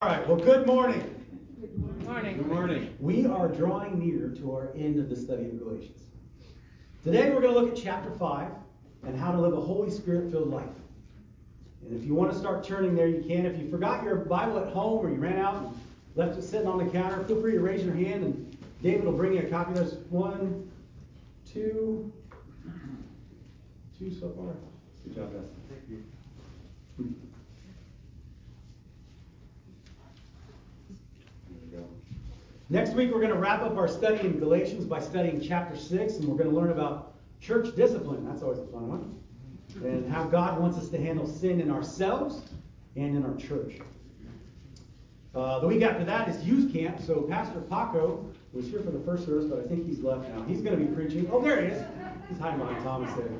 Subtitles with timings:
[0.00, 1.00] All right, well, good morning.
[1.60, 2.36] Good morning.
[2.36, 2.94] Good morning.
[3.00, 6.02] We are drawing near to our end of the study of Galatians.
[7.02, 8.48] Today we're going to look at chapter 5
[9.08, 10.68] and how to live a Holy Spirit filled life.
[11.82, 13.44] And if you want to start turning there, you can.
[13.44, 15.80] If you forgot your Bible at home or you ran out and
[16.14, 19.10] left it sitting on the counter, feel free to raise your hand and David will
[19.14, 19.74] bring you a copy.
[19.74, 20.70] There's one,
[21.44, 22.12] two,
[23.98, 24.54] two so far.
[25.02, 25.56] Good job, Dustin.
[25.68, 26.04] Thank you.
[26.96, 27.12] Hmm.
[31.48, 31.84] There we go.
[32.70, 36.16] Next week, we're going to wrap up our study in Galatians by studying chapter 6,
[36.16, 38.26] and we're going to learn about church discipline.
[38.26, 39.18] That's always a fun one.
[39.76, 42.42] And how God wants us to handle sin in ourselves
[42.94, 43.78] and in our church.
[45.34, 49.00] Uh, the week after that is youth camp, so Pastor Paco was here for the
[49.00, 50.42] first service, but I think he's left now.
[50.42, 51.26] He's going to be preaching.
[51.32, 51.82] Oh, there he is.
[52.28, 53.30] He's hiding behind Thomas there.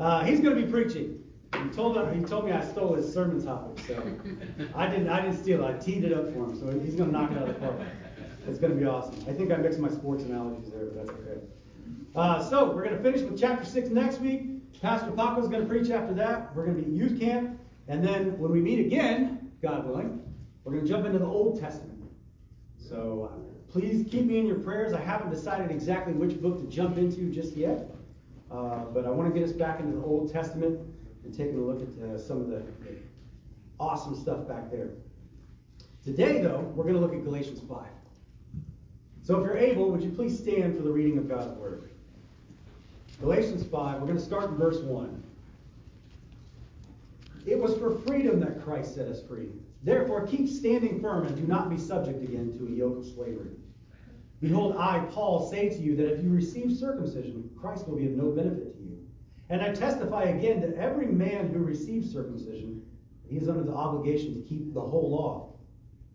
[0.00, 1.19] Uh, he's going to be preaching.
[1.54, 4.02] He told he told me I stole his sermon topic, so
[4.74, 5.68] I didn't I didn't steal it.
[5.68, 7.80] I teed it up for him, so he's to knock it out of the park.
[8.46, 9.16] It's to be awesome.
[9.28, 11.40] I think I mixed my sports analogies there, but that's okay.
[12.14, 14.46] Uh, so we're to finish with chapter six next week.
[14.80, 16.54] Pastor Paco's to preach after that.
[16.54, 20.22] We're to be youth camp, and then when we meet again, God willing,
[20.64, 22.02] we're to jump into the Old Testament.
[22.78, 24.92] So uh, please keep me in your prayers.
[24.92, 27.90] I haven't decided exactly which book to jump into just yet,
[28.50, 30.80] uh, but I want to get us back into the Old Testament
[31.24, 32.96] and taking a look at uh, some of the, the
[33.78, 34.90] awesome stuff back there.
[36.04, 37.86] Today, though, we're going to look at Galatians 5.
[39.22, 41.90] So if you're able, would you please stand for the reading of God's Word?
[43.20, 45.22] Galatians 5, we're going to start in verse 1.
[47.46, 49.50] It was for freedom that Christ set us free.
[49.82, 53.56] Therefore, keep standing firm and do not be subject again to a yoke of slavery.
[54.40, 58.12] Behold, I, Paul, say to you that if you receive circumcision, Christ will be of
[58.12, 58.79] no benefit to you.
[59.50, 62.82] And I testify again to every man who receives circumcision,
[63.28, 65.56] he is under the obligation to keep the whole law.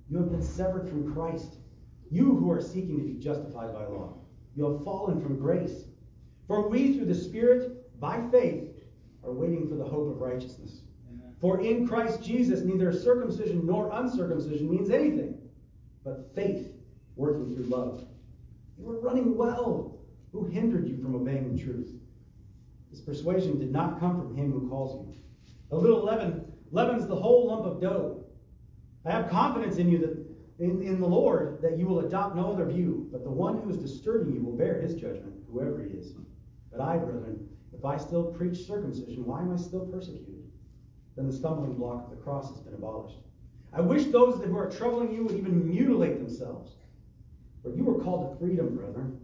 [0.10, 1.58] You have been severed from Christ.
[2.10, 4.20] You who are seeking to be justified by law,
[4.56, 5.84] you have fallen from grace.
[6.48, 8.70] For we, through the Spirit, by faith,
[9.24, 10.82] are waiting for the hope of righteousness.
[11.42, 15.38] For in Christ Jesus, neither circumcision nor uncircumcision means anything,
[16.06, 16.72] but faith
[17.18, 18.08] working through love.
[18.78, 20.00] You were running well.
[20.32, 21.92] Who hindered you from obeying the truth?
[23.06, 25.14] Persuasion did not come from him who calls you.
[25.72, 28.24] A little leaven leavens the whole lump of dough.
[29.06, 30.26] I have confidence in you that
[30.58, 33.70] in, in the Lord that you will adopt no other view, but the one who
[33.70, 36.14] is disturbing you will bear his judgment, whoever he is.
[36.72, 40.50] But I, brethren, if I still preach circumcision, why am I still persecuted?
[41.16, 43.20] Then the stumbling block of the cross has been abolished.
[43.72, 46.72] I wish those who are troubling you would even mutilate themselves.
[47.62, 49.20] For you were called to freedom, brethren.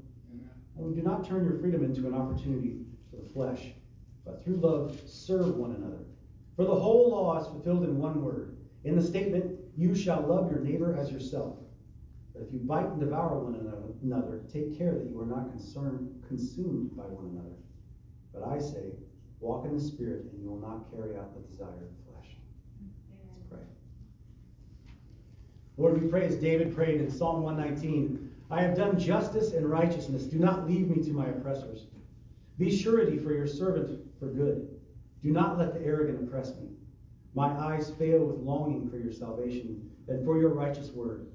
[0.78, 2.78] And do not turn your freedom into an opportunity
[3.34, 3.74] flesh,
[4.25, 6.03] but through love serve one another.
[6.56, 10.52] For the whole law is fulfilled in one word, in the statement, You shall love
[10.52, 11.58] your neighbor as yourself.
[12.34, 13.56] But if you bite and devour one
[14.03, 17.56] another, take care that you are not concerned, consumed by one another.
[18.34, 18.94] But I say,
[19.40, 22.38] walk in the Spirit, and you will not carry out the desire of the flesh.
[23.34, 23.59] Let's pray.
[25.78, 30.24] Lord, we pray as David prayed in Psalm 119 I have done justice and righteousness.
[30.24, 31.86] Do not leave me to my oppressors.
[32.62, 34.70] Be surety for your servant for good.
[35.24, 36.68] Do not let the arrogant oppress me.
[37.34, 41.26] My eyes fail with longing for your salvation and for your righteous word.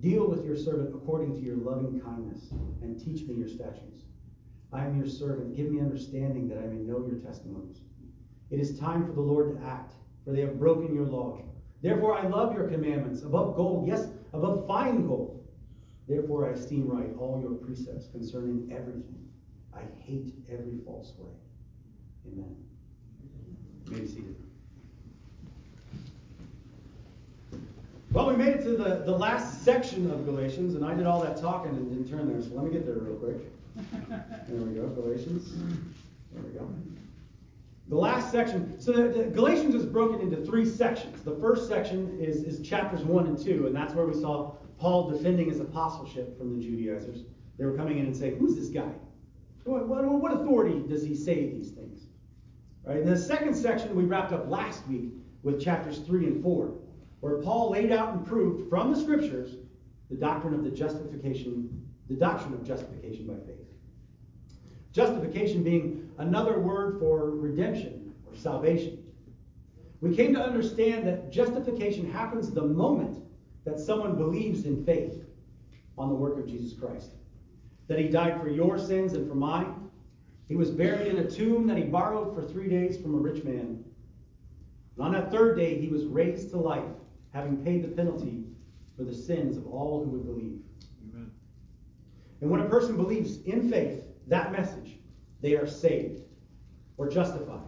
[0.00, 2.52] Deal with your servant according to your loving kindness
[2.82, 4.04] and teach me your statutes.
[4.72, 5.56] I am your servant.
[5.56, 7.80] Give me understanding that I may know your testimonies.
[8.52, 9.94] It is time for the Lord to act,
[10.24, 11.40] for they have broken your law.
[11.82, 15.48] Therefore, I love your commandments above gold, yes, above fine gold.
[16.06, 19.25] Therefore, I esteem right all your precepts concerning everything.
[19.76, 21.30] I hate every false way.
[22.32, 22.56] Amen.
[23.86, 24.36] You may be seated.
[28.12, 31.20] Well, we made it to the, the last section of Galatians, and I did all
[31.22, 33.36] that talking and didn't turn there, so let me get there real quick.
[34.48, 35.52] There we go, Galatians.
[36.32, 36.66] There we go.
[37.88, 41.22] The last section, so the, the Galatians is broken into three sections.
[41.22, 45.10] The first section is, is chapters 1 and 2, and that's where we saw Paul
[45.10, 47.24] defending his apostleship from the Judaizers.
[47.58, 48.90] They were coming in and saying, Who's this guy?
[49.66, 52.06] What, what, what authority does he say these things?
[52.84, 52.98] Right.
[52.98, 55.10] In the second section, we wrapped up last week
[55.42, 56.72] with chapters 3 and 4,
[57.18, 59.56] where Paul laid out and proved from the scriptures
[60.08, 63.66] the doctrine of the justification, the doctrine of justification by faith.
[64.92, 69.02] Justification being another word for redemption or salvation.
[70.00, 73.18] We came to understand that justification happens the moment
[73.64, 75.24] that someone believes in faith
[75.98, 77.10] on the work of Jesus Christ.
[77.88, 79.90] That he died for your sins and for mine.
[80.48, 83.44] He was buried in a tomb that he borrowed for three days from a rich
[83.44, 83.84] man.
[84.96, 86.84] And on that third day, he was raised to life,
[87.32, 88.44] having paid the penalty
[88.96, 90.58] for the sins of all who would believe.
[91.10, 91.30] Amen.
[92.40, 94.98] And when a person believes in faith that message,
[95.42, 96.22] they are saved
[96.96, 97.60] or justified.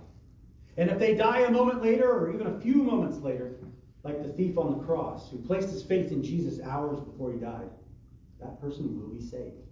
[0.76, 3.56] And if they die a moment later or even a few moments later,
[4.04, 7.38] like the thief on the cross who placed his faith in Jesus hours before he
[7.38, 7.68] died,
[8.40, 9.67] that person will be saved.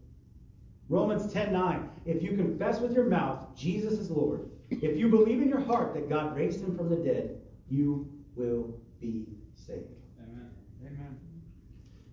[0.88, 5.48] Romans 10:9 If you confess with your mouth Jesus is Lord, if you believe in
[5.48, 9.90] your heart that God raised him from the dead, you will be saved.
[10.22, 10.50] Amen.
[10.86, 11.18] Amen.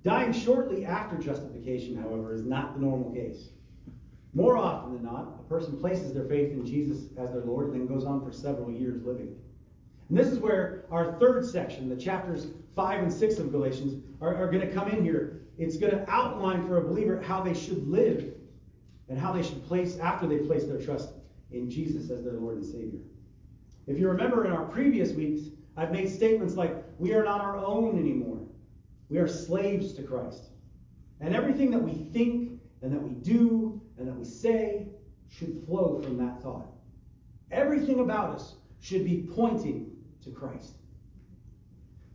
[0.03, 3.49] Dying shortly after justification, however, is not the normal case.
[4.33, 7.75] More often than not, a person places their faith in Jesus as their Lord and
[7.75, 9.35] then goes on for several years living.
[10.09, 14.35] And this is where our third section, the chapters 5 and 6 of Galatians, are,
[14.35, 15.41] are going to come in here.
[15.57, 18.33] It's going to outline for a believer how they should live
[19.09, 21.09] and how they should place after they place their trust
[21.51, 22.99] in Jesus as their Lord and Savior.
[23.87, 27.57] If you remember in our previous weeks, I've made statements like, we are not our
[27.57, 28.39] own anymore.
[29.09, 30.49] We are slaves to Christ.
[31.19, 34.87] And everything that we think and that we do and that we say
[35.29, 36.67] should flow from that thought.
[37.51, 39.91] Everything about us should be pointing
[40.23, 40.73] to Christ.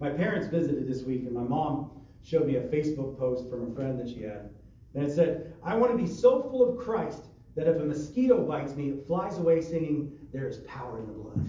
[0.00, 1.90] My parents visited this week, and my mom
[2.22, 4.50] showed me a Facebook post from a friend that she had.
[4.94, 7.24] And it said, I want to be so full of Christ
[7.56, 11.12] that if a mosquito bites me, it flies away singing, There is power in the
[11.12, 11.40] blood.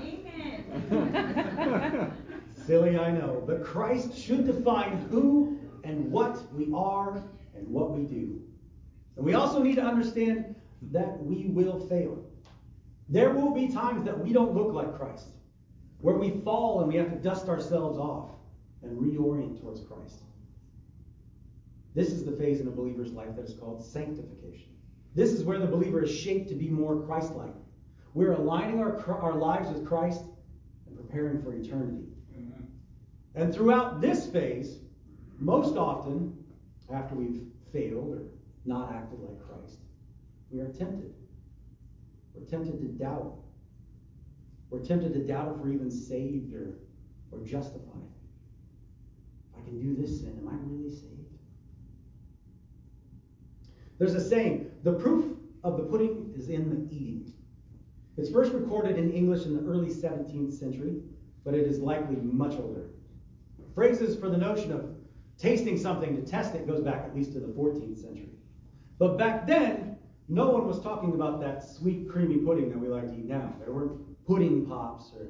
[0.00, 2.12] Amen.
[2.66, 3.42] Silly, I know.
[3.46, 7.22] But Christ should define who and what we are
[7.56, 8.40] and what we do.
[9.16, 10.54] And we also need to understand
[10.92, 12.24] that we will fail.
[13.08, 15.26] There will be times that we don't look like Christ,
[15.98, 18.30] where we fall and we have to dust ourselves off
[18.82, 20.22] and reorient towards Christ.
[21.94, 24.70] This is the phase in a believer's life that is called sanctification.
[25.14, 27.54] This is where the believer is shaped to be more Christ like.
[28.14, 30.22] We're aligning our, our lives with Christ
[30.86, 32.06] and preparing for eternity.
[32.34, 32.66] Amen.
[33.34, 34.78] And throughout this phase,
[35.38, 36.36] most often,
[36.92, 37.42] after we've
[37.72, 38.22] failed or
[38.64, 39.78] not acted like Christ,
[40.50, 41.14] we are tempted.
[42.34, 43.36] We're tempted to doubt.
[44.70, 46.78] We're tempted to doubt if we're even saved or,
[47.30, 48.08] or justified.
[49.52, 51.12] If I can do this sin, am I really saved?
[54.02, 57.32] There's a saying the proof of the pudding is in the eating.
[58.16, 60.96] It's first recorded in English in the early 17th century,
[61.44, 62.86] but it is likely much older.
[63.76, 64.96] Phrases for the notion of
[65.38, 68.30] tasting something to test it goes back at least to the 14th century.
[68.98, 73.06] But back then, no one was talking about that sweet, creamy pudding that we like
[73.06, 73.54] to eat now.
[73.60, 75.28] There weren't pudding pops or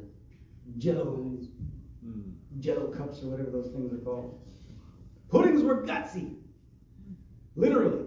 [0.79, 1.37] jello,
[2.03, 2.21] hmm.
[2.59, 4.41] jello cups or whatever those things are called.
[5.29, 6.37] Puddings were gutsy.
[7.55, 8.07] Literally.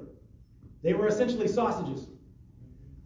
[0.85, 2.09] They were essentially sausages.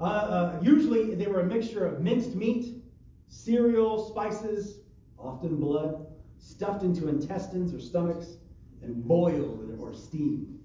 [0.01, 2.83] Uh, uh, usually, they were a mixture of minced meat,
[3.29, 4.81] cereal, spices,
[5.17, 6.05] often blood,
[6.39, 8.35] stuffed into intestines or stomachs,
[8.81, 10.59] and boiled or steamed.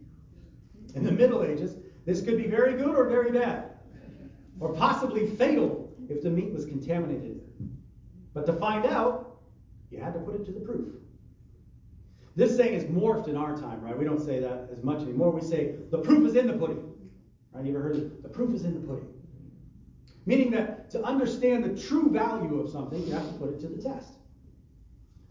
[0.96, 3.70] In the Middle Ages, this could be very good or very bad,
[4.58, 7.40] or possibly fatal if the meat was contaminated.
[8.32, 9.36] But to find out,
[9.92, 10.88] you had to put it to the proof.
[12.34, 13.96] This saying is morphed in our time, right?
[13.96, 15.30] We don't say that as much anymore.
[15.30, 16.90] We say, the proof is in the pudding.
[17.54, 17.64] Right?
[17.64, 18.22] You ever heard it?
[18.22, 19.12] The proof is in the pudding.
[20.26, 23.68] Meaning that to understand the true value of something, you have to put it to
[23.68, 24.14] the test.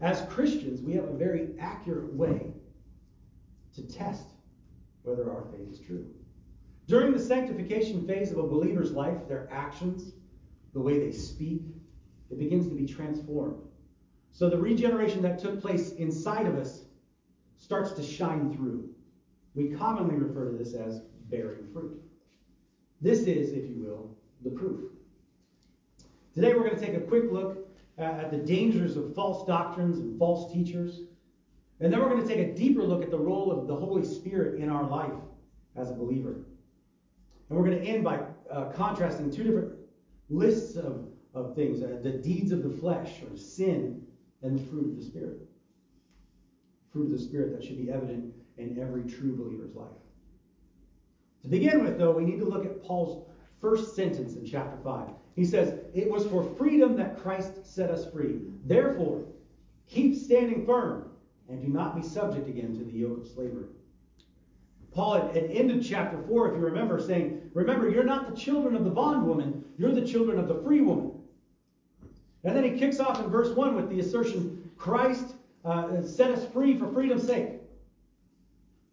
[0.00, 2.52] As Christians, we have a very accurate way
[3.74, 4.26] to test
[5.02, 6.06] whether our faith is true.
[6.86, 10.12] During the sanctification phase of a believer's life, their actions,
[10.72, 11.62] the way they speak,
[12.30, 13.62] it begins to be transformed.
[14.32, 16.84] So the regeneration that took place inside of us
[17.58, 18.90] starts to shine through.
[19.54, 21.00] We commonly refer to this as
[21.30, 22.03] bearing fruit.
[23.00, 24.90] This is, if you will, the proof.
[26.34, 30.18] Today we're going to take a quick look at the dangers of false doctrines and
[30.18, 31.02] false teachers.
[31.80, 34.04] And then we're going to take a deeper look at the role of the Holy
[34.04, 35.12] Spirit in our life
[35.76, 36.44] as a believer.
[37.48, 38.20] And we're going to end by
[38.50, 39.72] uh, contrasting two different
[40.30, 44.02] lists of, of things uh, the deeds of the flesh, or sin,
[44.42, 45.38] and the fruit of the Spirit.
[46.92, 49.88] Fruit of the Spirit that should be evident in every true believer's life.
[51.44, 53.28] To begin with, though, we need to look at Paul's
[53.60, 55.10] first sentence in chapter 5.
[55.36, 58.40] He says, It was for freedom that Christ set us free.
[58.64, 59.26] Therefore,
[59.86, 61.10] keep standing firm
[61.50, 63.66] and do not be subject again to the yoke of slavery.
[64.90, 68.84] Paul had, ended chapter 4, if you remember, saying, Remember, you're not the children of
[68.84, 71.12] the bondwoman, you're the children of the free woman.
[72.44, 76.50] And then he kicks off in verse 1 with the assertion, Christ uh, set us
[76.52, 77.50] free for freedom's sake.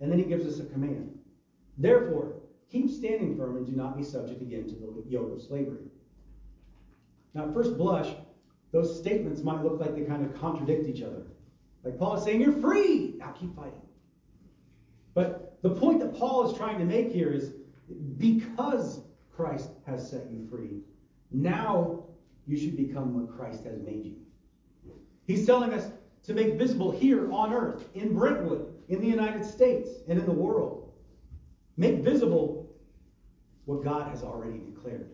[0.02, 1.18] And then he gives us a command.
[1.78, 2.41] Therefore,
[2.72, 5.86] keep standing firm and do not be subject again to the yoke of slavery.
[7.34, 8.14] Now, at first blush,
[8.72, 11.24] those statements might look like they kind of contradict each other.
[11.84, 13.16] Like Paul is saying, You're free!
[13.18, 13.82] Now keep fighting.
[15.14, 17.54] But the point that Paul is trying to make here is
[18.18, 19.02] because
[19.36, 20.80] Christ has set you free,
[21.32, 22.06] now
[22.48, 24.16] you should become what Christ has made you.
[25.26, 25.92] He's telling us
[26.24, 30.32] to make visible here on earth, in Brentwood, in the United States, and in the
[30.32, 30.92] world.
[31.78, 32.61] Make visible
[33.66, 35.10] what God has already declared,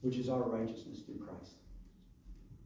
[0.00, 1.52] which is our righteousness through Christ.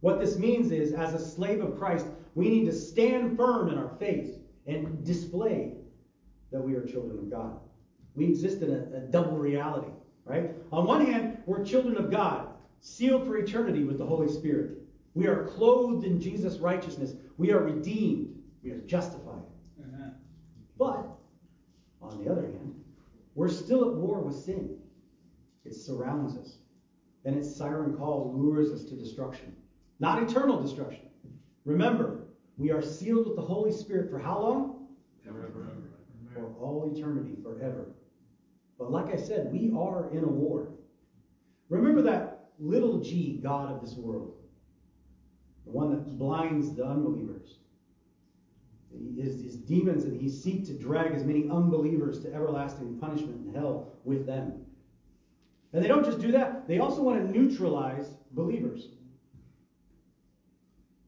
[0.00, 3.78] What this means is, as a slave of Christ, we need to stand firm in
[3.78, 5.72] our faith and display
[6.50, 7.58] that we are children of God.
[8.14, 9.92] We exist in a, a double reality,
[10.24, 10.50] right?
[10.72, 12.48] On one hand, we're children of God,
[12.80, 14.78] sealed for eternity with the Holy Spirit.
[15.14, 17.14] We are clothed in Jesus' righteousness.
[17.36, 18.34] We are redeemed.
[18.62, 19.42] We are justified.
[20.78, 21.06] But,
[22.02, 22.63] on the other hand,
[23.34, 24.78] we're still at war with sin.
[25.64, 26.58] It surrounds us.
[27.24, 29.56] And its siren call lures us to destruction.
[29.98, 31.08] Not eternal destruction.
[31.64, 32.26] Remember,
[32.56, 34.88] we are sealed with the Holy Spirit for how long?
[35.24, 35.66] Forever.
[36.34, 37.86] For all eternity, forever.
[38.78, 40.68] But like I said, we are in a war.
[41.68, 44.34] Remember that little g God of this world,
[45.64, 47.58] the one that blinds the unbelievers.
[49.16, 53.54] His, his demons and he seeks to drag as many unbelievers to everlasting punishment in
[53.54, 54.64] hell with them.
[55.72, 58.88] And they don't just do that, they also want to neutralize believers.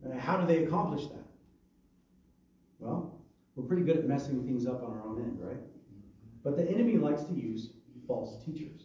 [0.04, 1.24] Uh, how do they accomplish that?
[2.78, 3.20] Well,
[3.54, 5.60] we're pretty good at messing things up on our own end, right?
[6.44, 7.70] But the enemy likes to use
[8.06, 8.82] false teachers.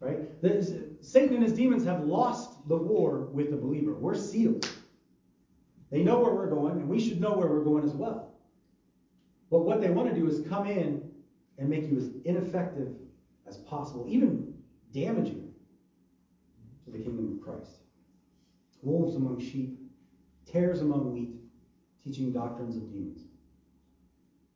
[0.00, 0.18] Right?
[1.00, 3.94] Satan and his demons have lost the war with the believer.
[3.94, 4.68] We're sealed.
[5.92, 8.32] They know where we're going, and we should know where we're going as well.
[9.50, 11.02] But what they want to do is come in
[11.58, 12.88] and make you as ineffective
[13.46, 14.54] as possible, even
[14.90, 15.52] damaging
[16.86, 17.82] to the kingdom of Christ.
[18.80, 19.78] Wolves among sheep,
[20.50, 21.34] tares among wheat,
[22.02, 23.26] teaching doctrines of demons.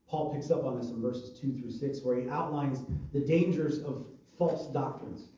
[0.09, 2.81] Paul picks up on this in verses 2 through 6, where he outlines
[3.13, 4.07] the dangers of
[4.39, 5.29] false doctrines.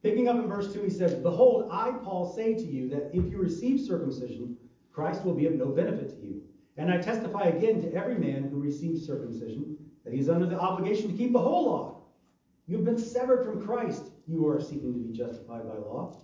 [0.00, 3.24] Picking up in verse 2, he says, Behold, I, Paul, say to you that if
[3.30, 4.56] you receive circumcision,
[4.94, 6.42] Christ will be of no benefit to you.
[6.76, 10.58] And I testify again to every man who receives circumcision that he is under the
[10.58, 12.04] obligation to keep the whole law.
[12.66, 14.04] You have been severed from Christ.
[14.26, 16.16] You are seeking to be justified by law.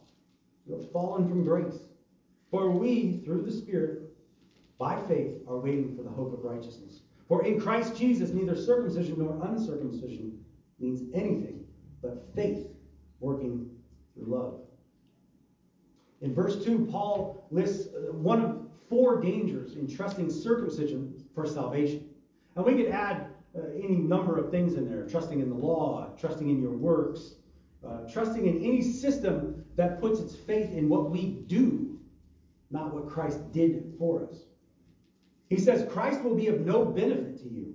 [0.66, 1.80] You have fallen from grace.
[2.50, 4.12] For we, through the Spirit,
[4.78, 7.02] by faith, are waiting for the hope of righteousness.
[7.28, 10.44] For in Christ Jesus, neither circumcision nor uncircumcision
[10.78, 11.64] means anything
[12.02, 12.66] but faith
[13.20, 13.70] working
[14.14, 14.60] through love.
[16.20, 22.08] In verse 2, Paul lists uh, one of four dangers in trusting circumcision for salvation.
[22.56, 26.10] And we could add uh, any number of things in there trusting in the law,
[26.18, 27.36] trusting in your works,
[27.86, 31.98] uh, trusting in any system that puts its faith in what we do,
[32.70, 34.42] not what Christ did for us.
[35.48, 37.74] He says Christ will be of no benefit to you.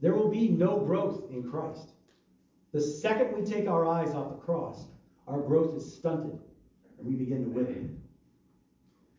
[0.00, 1.90] There will be no growth in Christ.
[2.72, 4.86] The second we take our eyes off the cross,
[5.26, 6.38] our growth is stunted
[6.98, 7.74] and we begin to wither.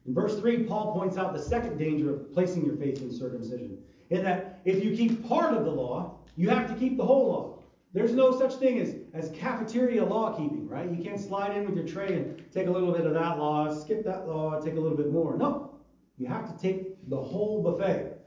[0.05, 3.77] In verse 3, Paul points out the second danger of placing your faith in circumcision.
[4.09, 7.27] In that if you keep part of the law, you have to keep the whole
[7.27, 7.59] law.
[7.91, 10.89] There's no such thing as, as cafeteria law keeping, right?
[10.89, 13.73] You can't slide in with your tray and take a little bit of that law,
[13.73, 15.37] skip that law, take a little bit more.
[15.37, 15.79] No.
[16.17, 18.17] You have to take the whole buffet,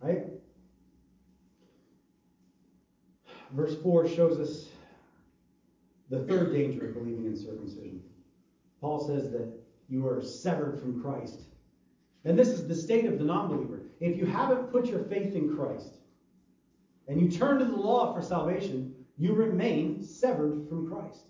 [0.00, 0.26] right?
[3.52, 4.68] Verse 4 shows us
[6.08, 8.02] the third danger of believing in circumcision.
[8.80, 9.52] Paul says that
[9.88, 11.42] you are severed from Christ.
[12.24, 13.80] And this is the state of the non-believer.
[14.00, 15.94] If you haven't put your faith in Christ
[17.08, 21.24] and you turn to the law for salvation, you remain severed from Christ.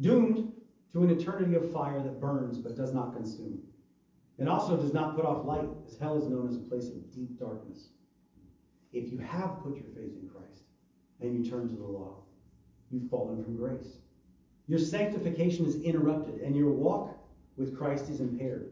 [0.00, 0.52] Doomed
[0.92, 3.60] to an eternity of fire that burns but does not consume.
[4.38, 7.12] And also does not put off light, as hell is known as a place of
[7.14, 7.88] deep darkness.
[8.92, 10.62] If you have put your faith in Christ
[11.20, 12.22] and you turn to the law,
[12.90, 13.98] you've fallen from grace.
[14.70, 17.18] Your sanctification is interrupted and your walk
[17.56, 18.70] with Christ is impaired.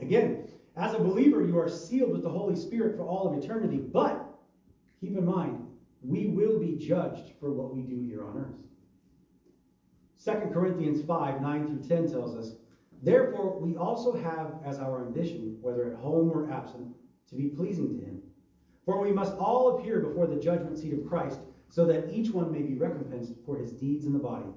[0.00, 3.76] Again, as a believer, you are sealed with the Holy Spirit for all of eternity,
[3.76, 4.26] but
[5.02, 5.66] keep in mind,
[6.00, 8.56] we will be judged for what we do here on earth.
[10.24, 12.54] 2 Corinthians 5 9 through 10 tells us,
[13.02, 16.88] Therefore, we also have as our ambition, whether at home or absent,
[17.28, 18.22] to be pleasing to Him.
[18.86, 22.50] For we must all appear before the judgment seat of Christ, so that each one
[22.50, 24.48] may be recompensed for his deeds in the body,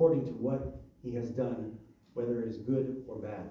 [0.00, 1.76] according to what he has done,
[2.14, 3.50] whether it is good or bad.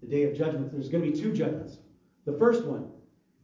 [0.00, 1.78] The day of judgment, there's going to be two judgments.
[2.24, 2.88] The first one,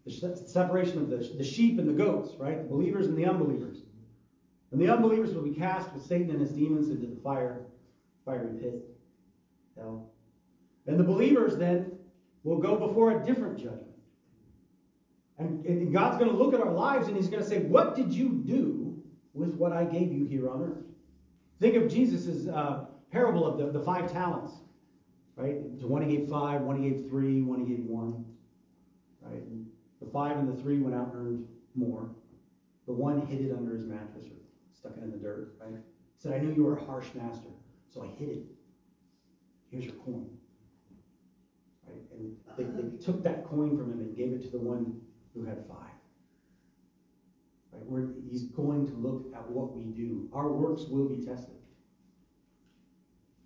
[0.07, 0.13] the
[0.47, 2.63] separation of the, the sheep and the goats, right?
[2.63, 3.79] The believers and the unbelievers.
[4.71, 7.67] And the unbelievers will be cast with Satan and his demons into the fire
[8.25, 8.85] fiery pit,
[9.77, 10.13] hell.
[10.87, 11.91] And the believers then
[12.45, 13.89] will go before a different judgment.
[15.39, 17.97] And, and God's going to look at our lives and He's going to say, What
[17.97, 18.82] did you do
[19.35, 20.85] with what I gave you here on earth?
[21.61, 24.53] Think of Jesus' uh, parable of the, the five talents.
[25.37, 25.79] Right?
[25.81, 28.25] To one he gave five, one he gave three, one he gave one.
[29.23, 29.43] Right?
[29.43, 29.67] And
[30.01, 32.11] the five and the three went out and earned more.
[32.87, 34.37] The one hid it under his mattress or
[34.75, 35.81] stuck it in the dirt, right?
[36.19, 37.49] Said, I knew you were a harsh master,
[37.89, 38.43] so I hid it.
[39.71, 40.29] Here's your coin.
[41.87, 42.03] Right?
[42.13, 45.01] And they, they took that coin from him and gave it to the one
[45.35, 45.92] who had five.
[47.73, 47.87] Right?
[47.87, 50.29] Where he's going to look at what we do.
[50.33, 51.57] Our works will be tested.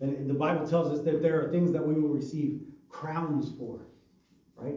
[0.01, 3.81] And the Bible tells us that there are things that we will receive crowns for,
[4.57, 4.77] right?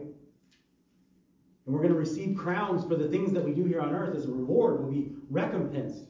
[1.66, 4.16] And we're going to receive crowns for the things that we do here on earth
[4.16, 6.04] as a reward, We'll be recompensed.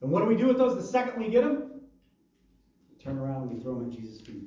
[0.00, 1.80] And what do we do with those the second we get them?
[2.90, 4.44] We turn around and we throw them at Jesus' feet.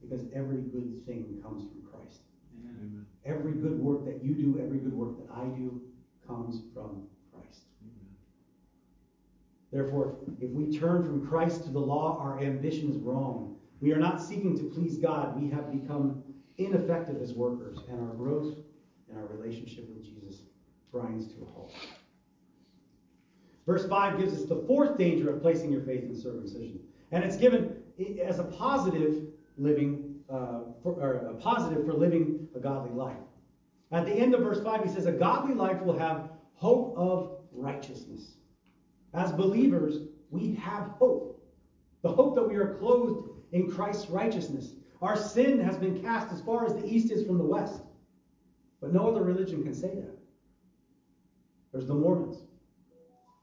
[0.00, 2.20] Because every good thing comes from Christ.
[2.58, 3.04] Amen.
[3.24, 5.82] Every good work that you do, every good work that I do,
[6.26, 7.60] comes from Christ.
[9.72, 13.56] Therefore, if we turn from Christ to the law, our ambition is wrong.
[13.80, 15.40] We are not seeking to please God.
[15.40, 16.22] We have become
[16.58, 18.56] ineffective as workers, and our growth
[19.08, 20.42] and our relationship with Jesus
[20.92, 21.74] grinds to a halt.
[23.66, 26.78] Verse 5 gives us the fourth danger of placing your faith in circumcision.
[27.12, 27.76] And it's given
[28.22, 29.24] as a positive
[29.56, 33.16] living, uh, for, or a positive for living a godly life.
[33.92, 37.38] At the end of verse 5, he says, A godly life will have hope of
[37.52, 38.34] righteousness.
[39.12, 41.42] As believers, we have hope.
[42.02, 44.72] The hope that we are clothed in Christ's righteousness.
[45.00, 47.82] Our sin has been cast as far as the east is from the west.
[48.80, 50.18] But no other religion can say that.
[51.72, 52.38] There's the Mormons,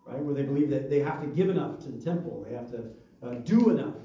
[0.05, 0.19] right?
[0.19, 2.89] Where they believe that they have to give enough to the temple, they have to
[3.23, 3.95] uh, do enough,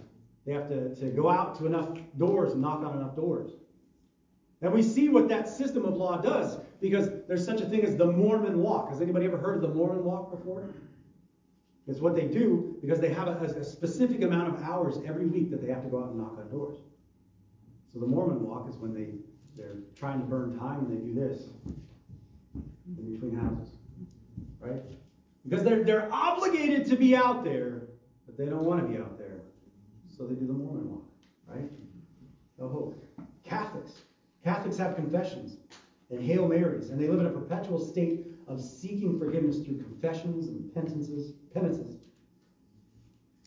[0.44, 3.52] they have to, to go out to enough doors and knock on enough doors.
[4.62, 7.96] And we see what that system of law does because there's such a thing as
[7.96, 8.90] the Mormon walk.
[8.90, 10.70] Has anybody ever heard of the Mormon walk before?
[11.86, 15.50] It's what they do because they have a, a specific amount of hours every week
[15.50, 16.78] that they have to go out and knock on doors.
[17.92, 19.08] So the Mormon walk is when they,
[19.56, 21.44] they're trying to burn time and they do this
[22.54, 23.68] in between houses.
[24.58, 24.82] Right?
[25.48, 27.82] Because they're, they're obligated to be out there,
[28.26, 29.40] but they don't want to be out there.
[30.08, 31.04] So they do the Mormon walk.
[31.46, 31.70] Right?
[32.58, 33.02] No hope.
[33.44, 34.02] Catholics.
[34.76, 35.58] Catholics have confessions
[36.10, 40.48] and Hail Marys, and they live in a perpetual state of seeking forgiveness through confessions
[40.48, 41.96] and penances, penances,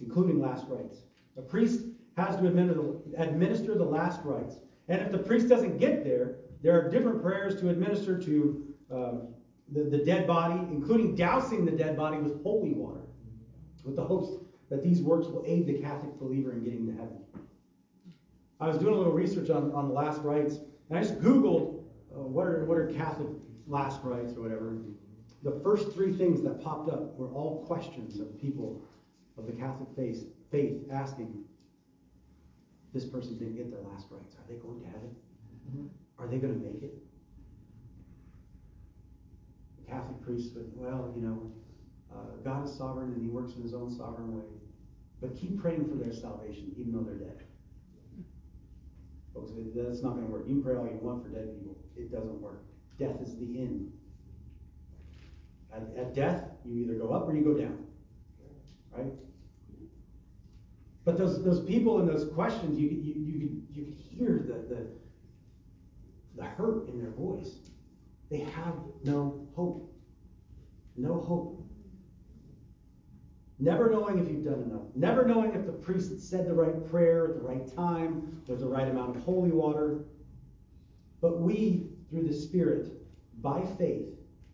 [0.01, 1.03] including last rites.
[1.37, 1.85] A priest
[2.17, 4.57] has to administer the last rites.
[4.89, 9.27] And if the priest doesn't get there, there are different prayers to administer to um,
[9.71, 13.05] the, the dead body, including dousing the dead body with holy water,
[13.85, 17.19] with the hopes that these works will aid the Catholic believer in getting to heaven.
[18.59, 20.57] I was doing a little research on, on the last rites,
[20.89, 23.29] and I just Googled uh, what, are, what are Catholic
[23.67, 24.77] last rites or whatever.
[25.43, 28.81] The first three things that popped up were all questions of people
[29.37, 31.43] of the Catholic faith, faith asking,
[32.93, 34.35] this person didn't get their last rites.
[34.35, 35.15] Are they going to heaven?
[35.69, 35.87] Mm-hmm.
[36.17, 36.95] Are they going to make it?
[39.77, 41.51] The Catholic priest would, well, you know,
[42.11, 44.43] uh, God is sovereign and he works in his own sovereign way.
[45.21, 47.43] But keep praying for their salvation, even though they're dead.
[49.39, 50.43] Folks, that's not going to work.
[50.47, 51.77] You can pray all you want for dead people.
[51.95, 52.61] It doesn't work.
[52.97, 53.91] Death is the end.
[55.73, 57.85] At, at death, you either go up or you go down.
[58.91, 59.13] Right?
[61.05, 64.75] But those, those people and those questions, you, you, you, could, you could hear the,
[64.75, 64.87] the,
[66.35, 67.59] the hurt in their voice.
[68.29, 69.93] They have no hope.
[70.97, 71.65] No hope.
[73.59, 74.83] Never knowing if you've done enough.
[74.95, 78.67] Never knowing if the priest said the right prayer at the right time with the
[78.67, 79.99] right amount of holy water.
[81.21, 82.87] But we, through the Spirit,
[83.41, 84.07] by faith,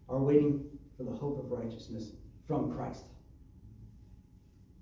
[0.09, 0.65] are waiting
[0.97, 2.11] for the hope of righteousness
[2.47, 3.03] from Christ.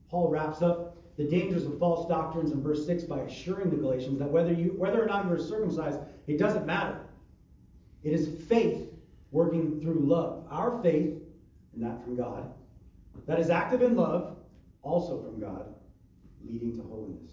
[0.10, 4.20] Paul wraps up the dangers of false doctrines in verse 6 by assuring the Galatians
[4.20, 7.00] that whether, you, whether or not you're circumcised, it doesn't matter.
[8.04, 8.90] It is faith
[9.32, 10.46] working through love.
[10.50, 11.14] Our faith,
[11.74, 12.54] and that from God,
[13.28, 14.38] that is active in love,
[14.82, 15.74] also from God,
[16.46, 17.32] leading to holiness.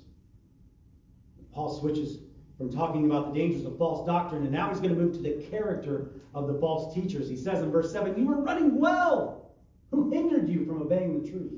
[1.53, 2.19] Paul switches
[2.57, 5.23] from talking about the dangers of false doctrine, and now he's going to move to
[5.23, 7.29] the character of the false teachers.
[7.29, 9.51] He says in verse 7 You were running well.
[9.91, 11.53] Who hindered you from obeying the truth?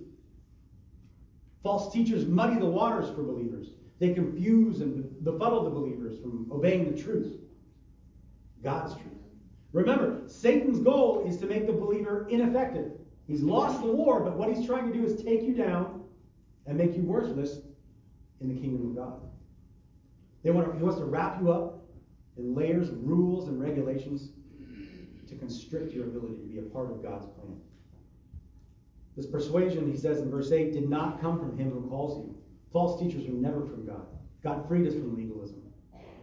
[1.63, 3.69] False teachers muddy the waters for believers.
[3.99, 7.37] They confuse and befuddle the believers from obeying the truth,
[8.63, 9.07] God's truth.
[9.73, 12.93] Remember, Satan's goal is to make the believer ineffective.
[13.27, 16.03] He's lost the war, but what he's trying to do is take you down
[16.67, 17.59] and make you worthless
[18.41, 19.21] in the kingdom of God.
[20.43, 21.85] They want to, he wants to wrap you up
[22.37, 24.31] in layers of rules and regulations
[25.29, 27.57] to constrict your ability to be a part of God's plan.
[29.17, 32.35] This persuasion, he says in verse 8, did not come from him who calls you.
[32.73, 34.07] False teachers are never from God.
[34.43, 35.63] God freed us from legalism.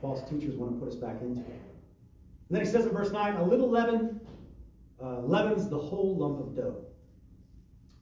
[0.02, 1.48] False teachers want to put us back into it.
[1.48, 4.20] And then he says in verse 9, a little leaven
[5.02, 6.86] uh, leavens the whole lump of dough.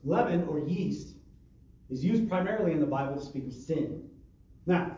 [0.04, 1.16] Leaven, or yeast,
[1.90, 4.04] is used primarily in the Bible to speak of sin.
[4.66, 4.98] Now,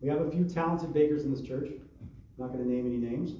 [0.00, 1.68] we have a few talented bakers in this church.
[1.70, 3.32] I'm not going to name any names.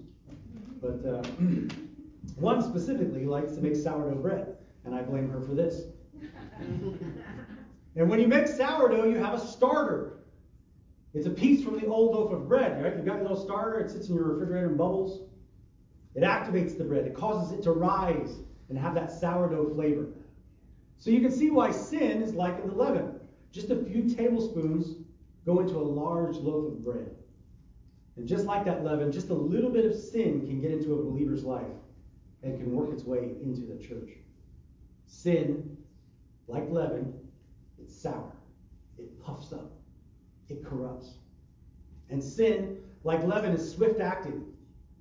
[0.81, 1.23] But uh,
[2.37, 5.83] one specifically likes to make sourdough bread, and I blame her for this.
[7.97, 10.19] and when you make sourdough, you have a starter.
[11.13, 12.97] It's a piece from the old loaf of bread, right?
[12.97, 15.29] You've got your little starter, it sits in your refrigerator and bubbles.
[16.15, 18.39] It activates the bread, it causes it to rise
[18.69, 20.09] and have that sourdough flavor.
[21.05, 23.21] So you can see why sin is likened to leaven.
[23.53, 25.05] Just a few tablespoons
[25.45, 27.15] go into a large loaf of bread.
[28.17, 31.05] And just like that leaven, just a little bit of sin can get into a
[31.05, 31.77] believer's life
[32.43, 34.13] and can work its way into the church.
[35.05, 35.77] Sin,
[36.49, 37.13] like leaven,
[37.79, 38.33] it's sour.
[38.97, 39.73] It puffs up.
[40.49, 41.19] It corrupts.
[42.09, 44.43] And sin, like leaven, is swift acting.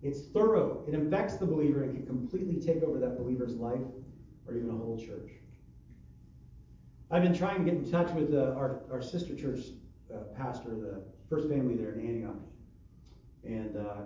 [0.01, 0.83] It's thorough.
[0.85, 3.79] It infects the believer and can completely take over that believer's life
[4.45, 5.31] or even a whole church.
[7.13, 9.59] I've been trying to get in touch with uh, our, our sister church
[10.11, 12.41] uh, pastor, the first family there in Antioch.
[13.43, 14.01] And uh,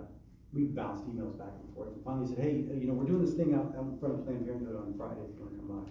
[0.52, 1.88] we bounced emails back and forth.
[1.88, 4.26] And finally said, hey, you know, we're doing this thing out, out in front of
[4.26, 5.90] Planned Parenthood on Friday if you want to come by.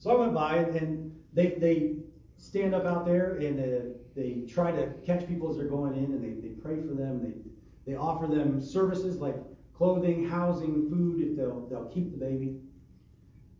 [0.00, 1.98] So I went by and they, they
[2.36, 6.06] stand up out there and uh, they try to catch people as they're going in
[6.06, 7.22] and they, they pray for them.
[7.22, 9.36] They, they offer them services like
[9.72, 12.56] clothing, housing, food if they'll, they'll keep the baby.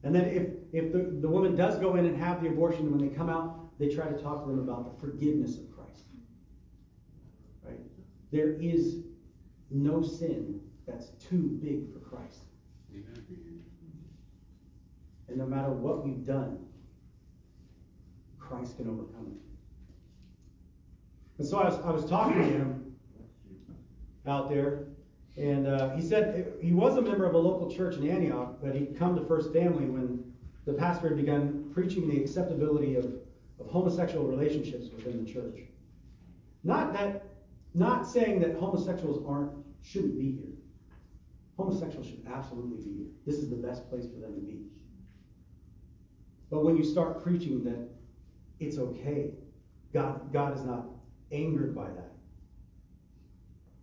[0.05, 3.01] And then if, if the, the woman does go in and have the abortion, when
[3.01, 6.05] they come out, they try to talk to them about the forgiveness of Christ.
[7.63, 7.81] Right?
[8.31, 8.99] There is
[9.71, 12.41] no sin that's too big for Christ.
[12.93, 13.25] Amen.
[15.29, 16.67] And no matter what we've done,
[18.39, 19.41] Christ can overcome it.
[21.39, 22.95] And so I was, I was talking to him
[24.27, 24.85] out there,
[25.37, 28.75] and uh, he said he was a member of a local church in Antioch, but
[28.75, 30.33] he'd come to First Family when
[30.65, 33.07] the pastor had begun preaching the acceptability of,
[33.59, 35.59] of homosexual relationships within the church.
[36.63, 37.27] Not that,
[37.75, 40.55] not saying that homosexuals aren't shouldn't be here.
[41.59, 43.07] Homosexuals should absolutely be here.
[43.27, 44.61] This is the best place for them to be.
[46.51, 47.89] But when you start preaching that
[48.61, 49.31] it's okay,
[49.93, 50.87] God, God is not
[51.33, 52.14] angered by that.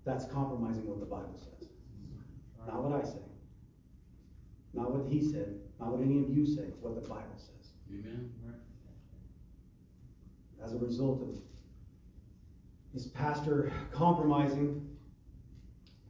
[0.03, 1.69] That's compromising what the Bible says.
[1.69, 2.67] Mm-hmm.
[2.71, 3.21] Not what I say.
[4.73, 5.59] Not what he said.
[5.79, 6.73] Not what any of you say.
[6.79, 7.71] What the Bible says.
[7.89, 8.31] Amen.
[10.63, 11.41] As a result of
[12.93, 14.87] this pastor compromising,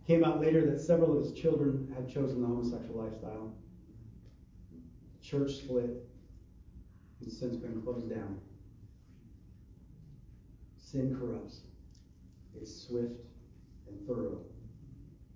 [0.05, 3.53] came out later that several of his children had chosen the homosexual lifestyle.
[5.21, 6.03] church split
[7.21, 8.39] and since been closed down.
[10.77, 11.61] Sin corrupts.
[12.59, 13.21] It's swift
[13.91, 14.41] and thorough.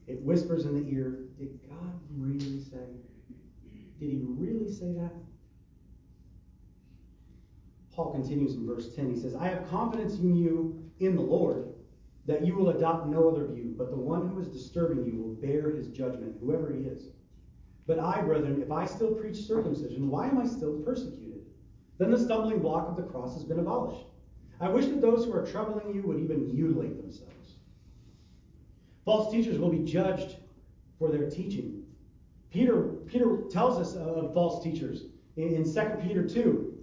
[0.07, 2.87] It whispers in the ear, did God really say?
[3.99, 5.11] Did he really say that?
[7.91, 9.13] Paul continues in verse 10.
[9.13, 11.73] He says, I have confidence in you in the Lord
[12.25, 15.35] that you will adopt no other view, but the one who is disturbing you will
[15.35, 17.09] bear his judgment, whoever he is.
[17.87, 21.45] But I, brethren, if I still preach circumcision, why am I still persecuted?
[21.97, 24.07] Then the stumbling block of the cross has been abolished.
[24.59, 27.34] I wish that those who are troubling you would even mutilate themselves.
[29.05, 30.37] False teachers will be judged
[30.97, 31.83] for their teaching.
[32.51, 35.03] Peter, Peter tells us of false teachers
[35.37, 36.73] in, in 2 Peter 2.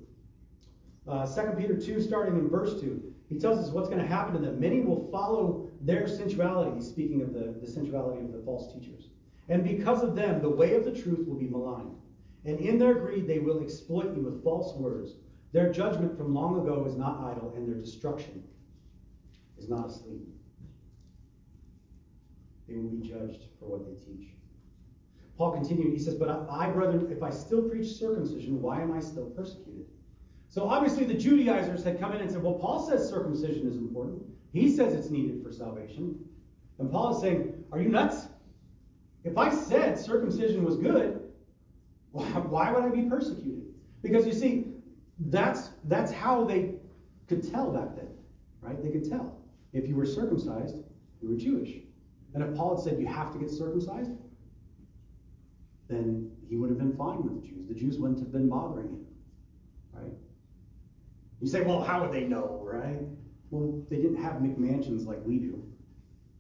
[1.09, 3.13] Uh, 2 Peter 2, starting in verse 2.
[3.29, 4.61] He tells us what's going to happen to them.
[4.61, 9.09] Many will follow their sensuality, speaking of the, the sensuality of the false teachers.
[9.49, 11.97] And because of them, the way of the truth will be maligned.
[12.45, 15.15] And in their greed, they will exploit you with false words.
[15.53, 18.45] Their judgment from long ago is not idle, and their destruction
[19.59, 20.29] is not asleep.
[22.69, 24.29] They will be judged for what they teach.
[25.37, 29.01] Paul continued, he says, But I, brethren, if I still preach circumcision, why am I
[29.01, 29.87] still persecuted?
[30.49, 34.23] So obviously the Judaizers had come in and said, Well, Paul says circumcision is important.
[34.53, 36.19] He says it's needed for salvation.
[36.79, 38.27] And Paul is saying, Are you nuts?
[39.25, 41.21] If I said circumcision was good,
[42.13, 43.63] why would I be persecuted?
[44.03, 44.67] Because you see,
[45.19, 46.75] that's that's how they
[47.29, 48.09] could tell back then,
[48.61, 48.83] right?
[48.83, 49.39] They could tell.
[49.73, 50.77] If you were circumcised,
[51.23, 51.82] you were Jewish.
[52.35, 54.13] And if Paul had said you have to get circumcised,
[55.89, 57.69] then he would have been fine with the Jews.
[57.69, 59.07] The Jews wouldn't have been bothering him.
[59.93, 60.13] Right?
[61.41, 63.01] You say, well, how would they know, right?
[63.51, 65.63] Well, they didn't have McMansions like we do,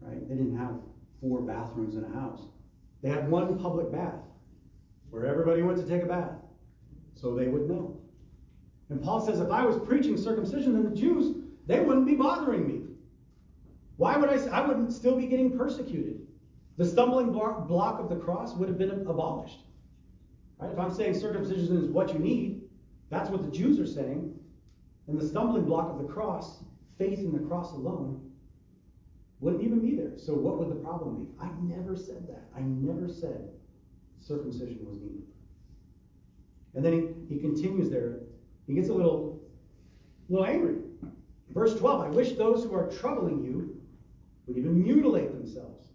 [0.00, 0.26] right?
[0.28, 0.76] They didn't have
[1.20, 2.40] four bathrooms in a house.
[3.02, 4.20] They had one public bath
[5.10, 6.32] where everybody went to take a bath,
[7.14, 8.00] so they would know.
[8.88, 12.66] And Paul says, if I was preaching circumcision, then the Jews, they wouldn't be bothering
[12.66, 12.81] me.
[14.02, 14.44] Why would I?
[14.48, 16.26] I wouldn't still be getting persecuted.
[16.76, 19.60] The stumbling block of the cross would have been abolished.
[20.58, 20.72] Right?
[20.72, 22.62] If I'm saying circumcision is what you need,
[23.10, 24.36] that's what the Jews are saying.
[25.06, 26.64] And the stumbling block of the cross,
[26.98, 28.28] faith in the cross alone,
[29.38, 30.18] wouldn't even be there.
[30.18, 31.30] So what would the problem be?
[31.40, 32.48] I never said that.
[32.56, 33.50] I never said
[34.18, 35.22] circumcision was needed.
[36.74, 38.18] And then he, he continues there.
[38.66, 39.40] He gets a little,
[40.28, 40.78] little angry.
[41.50, 43.78] Verse 12 I wish those who are troubling you
[44.46, 45.88] would even mutilate themselves.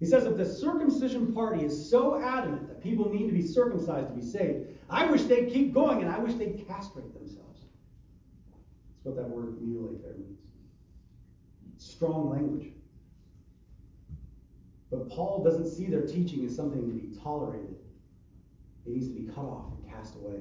[0.00, 4.08] He says if the circumcision party is so adamant that people need to be circumcised
[4.08, 7.60] to be saved, I wish they'd keep going and I wish they'd castrate themselves.
[9.04, 10.40] That's what that word mutilate there means.
[11.76, 12.72] Strong language.
[14.90, 17.76] But Paul doesn't see their teaching as something to be tolerated.
[18.86, 20.40] It needs to be cut off and cast away.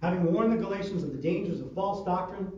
[0.00, 2.52] Having warned the Galatians of the dangers of false doctrine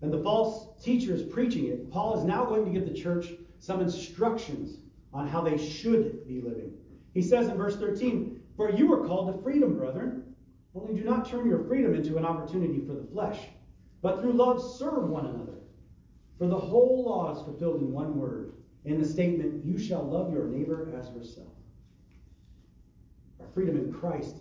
[0.00, 3.80] and the false teachers preaching it, Paul is now going to give the church some
[3.80, 4.78] instructions
[5.12, 6.72] on how they should be living.
[7.14, 10.34] He says in verse 13, For you are called to freedom, brethren.
[10.74, 13.40] Only do not turn your freedom into an opportunity for the flesh,
[14.02, 15.58] but through love serve one another.
[16.38, 18.52] For the whole law is fulfilled in one word,
[18.84, 21.48] in the statement, You shall love your neighbor as yourself.
[23.40, 24.36] Our freedom in Christ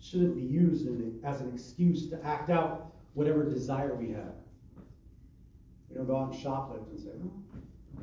[0.00, 0.86] shouldn't be used
[1.24, 4.34] as an excuse to act out whatever desire we have.
[5.92, 7.32] We don't go out and shoplift and say, oh,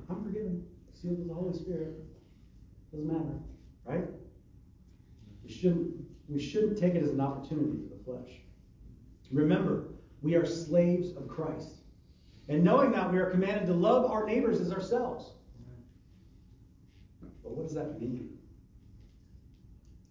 [0.10, 1.94] I'm forgiven, sealed with the Holy Spirit.
[2.92, 3.40] Doesn't matter,
[3.84, 4.06] right?
[5.44, 5.96] We shouldn't,
[6.28, 8.42] we shouldn't take it as an opportunity for the flesh.
[9.32, 9.88] Remember,
[10.22, 11.78] we are slaves of Christ.
[12.48, 15.32] And knowing that, we are commanded to love our neighbors as ourselves.
[17.44, 18.38] But what does that mean?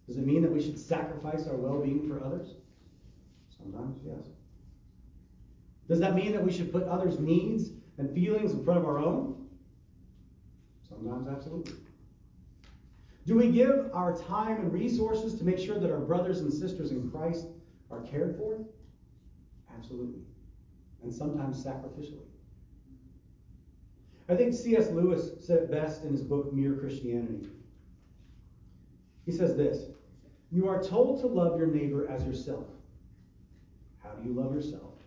[0.07, 2.55] Does it mean that we should sacrifice our well being for others?
[3.57, 4.25] Sometimes, yes.
[5.89, 8.99] Does that mean that we should put others' needs and feelings in front of our
[8.99, 9.47] own?
[10.87, 11.73] Sometimes, absolutely.
[13.25, 16.91] Do we give our time and resources to make sure that our brothers and sisters
[16.91, 17.47] in Christ
[17.89, 18.59] are cared for?
[19.75, 20.21] Absolutely.
[21.03, 22.25] And sometimes sacrificially.
[24.29, 24.91] I think C.S.
[24.91, 27.49] Lewis said it best in his book, Mere Christianity.
[29.25, 29.85] He says this
[30.51, 32.67] You are told to love your neighbor as yourself.
[34.03, 34.98] How do you love yourself?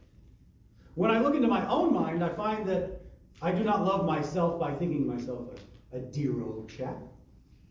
[0.95, 3.01] When I look into my own mind, I find that
[3.41, 5.49] I do not love myself by thinking myself
[5.93, 6.99] a, a dear old chap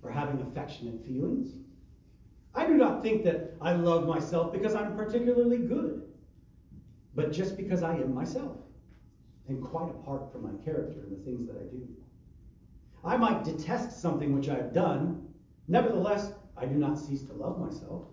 [0.02, 1.56] or having affectionate feelings.
[2.56, 6.04] I do not think that I love myself because I'm particularly good,
[7.16, 8.58] but just because I am myself
[9.48, 11.88] and quite apart from my character and the things that I do.
[13.04, 15.28] I might detest something which I have done,
[15.68, 18.06] nevertheless, I do not cease to love myself.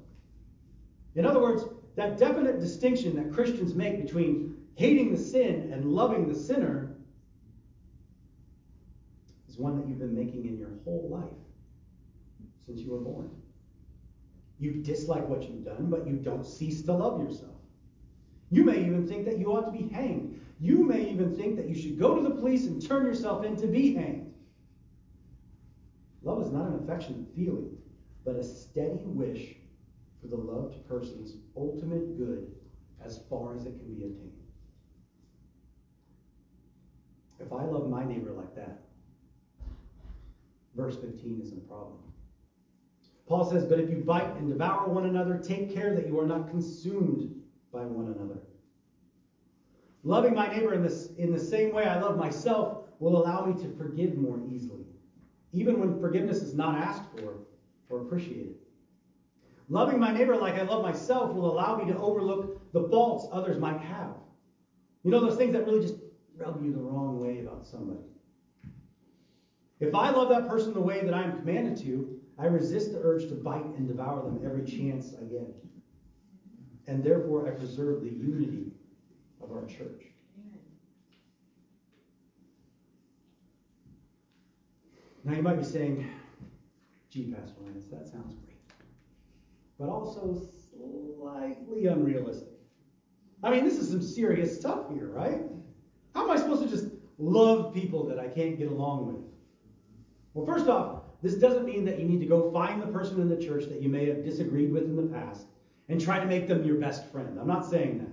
[1.14, 1.64] In other words,
[1.96, 6.94] that definite distinction that Christians make between hating the sin and loving the sinner
[9.48, 11.34] is one that you've been making in your whole life
[12.64, 13.28] since you were born.
[14.60, 17.56] You dislike what you've done, but you don't cease to love yourself.
[18.52, 20.40] You may even think that you ought to be hanged.
[20.60, 23.56] You may even think that you should go to the police and turn yourself in
[23.56, 24.32] to be hanged.
[26.22, 27.76] Love is not an affectionate feeling,
[28.24, 29.56] but a steady wish
[30.20, 32.54] for the loved person's ultimate good
[33.04, 34.38] as far as it can be obtained.
[37.40, 38.81] If I love my neighbor like that,
[40.74, 41.98] verse 15 isn't a problem.
[43.27, 46.27] Paul says, But if you bite and devour one another, take care that you are
[46.27, 47.40] not consumed
[47.72, 48.40] by one another.
[50.03, 53.61] Loving my neighbor in, this, in the same way I love myself will allow me
[53.62, 54.87] to forgive more easily,
[55.53, 57.35] even when forgiveness is not asked for
[57.90, 58.55] or appreciated.
[59.68, 63.59] Loving my neighbor like I love myself will allow me to overlook the faults others
[63.59, 64.14] might have.
[65.05, 65.96] You know, those things that really just
[66.38, 68.01] rub you the wrong way about somebody.
[69.81, 73.01] If I love that person the way that I am commanded to, I resist the
[73.01, 75.55] urge to bite and devour them every chance I get.
[76.87, 78.72] And therefore, I preserve the unity
[79.42, 80.05] of our church.
[85.24, 86.09] Now, you might be saying,
[87.11, 88.57] gee, Pastor Lance, that sounds great.
[89.79, 90.40] But also
[90.72, 92.48] slightly unrealistic.
[93.42, 95.42] I mean, this is some serious stuff here, right?
[96.18, 99.22] How am I supposed to just love people that I can't get along with?
[100.35, 103.28] Well, first off, this doesn't mean that you need to go find the person in
[103.28, 105.46] the church that you may have disagreed with in the past
[105.88, 107.38] and try to make them your best friend.
[107.38, 108.11] I'm not saying that.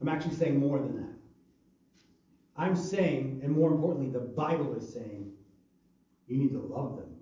[0.00, 1.12] I'm actually saying more than that.
[2.56, 5.30] I'm saying, and more importantly, the Bible is saying,
[6.28, 7.14] you need to love them.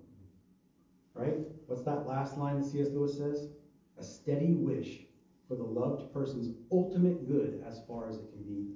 [1.13, 1.35] Right?
[1.65, 2.91] What's that last line that C.S.
[2.93, 3.49] Lewis says?
[3.97, 5.01] A steady wish
[5.49, 8.67] for the loved person's ultimate good as far as it can be.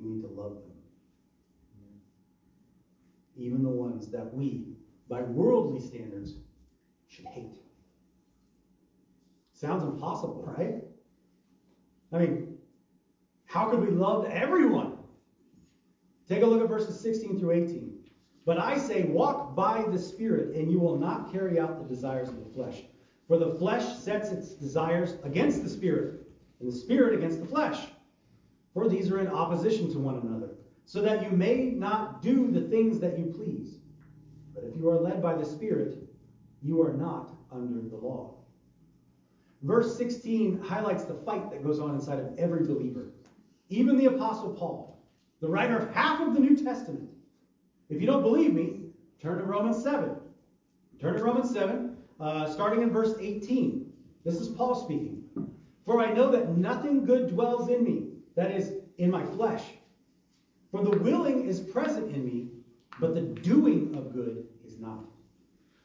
[0.00, 0.72] You need to love them.
[3.36, 4.76] Even the ones that we,
[5.08, 6.34] by worldly standards,
[7.08, 7.58] should hate.
[9.52, 10.84] Sounds impossible, right?
[12.12, 12.58] I mean,
[13.44, 14.98] how could we love everyone?
[16.28, 17.98] Take a look at verses 16 through 18.
[18.46, 22.28] But I say, walk by the Spirit, and you will not carry out the desires
[22.28, 22.84] of the flesh.
[23.28, 26.26] For the flesh sets its desires against the Spirit,
[26.60, 27.88] and the Spirit against the flesh.
[28.74, 30.50] For these are in opposition to one another,
[30.84, 33.78] so that you may not do the things that you please.
[34.54, 35.98] But if you are led by the Spirit,
[36.62, 38.36] you are not under the law.
[39.62, 43.10] Verse 16 highlights the fight that goes on inside of every believer.
[43.68, 45.02] Even the Apostle Paul,
[45.40, 47.08] the writer of half of the New Testament.
[47.88, 48.80] If you don't believe me,
[49.20, 50.16] turn to Romans 7.
[51.00, 53.90] Turn to Romans 7, uh, starting in verse 18.
[54.24, 55.24] This is Paul speaking.
[55.84, 59.64] For I know that nothing good dwells in me, that is, in my flesh.
[60.70, 62.48] For the willing is present in me,
[63.00, 65.04] but the doing of good is not.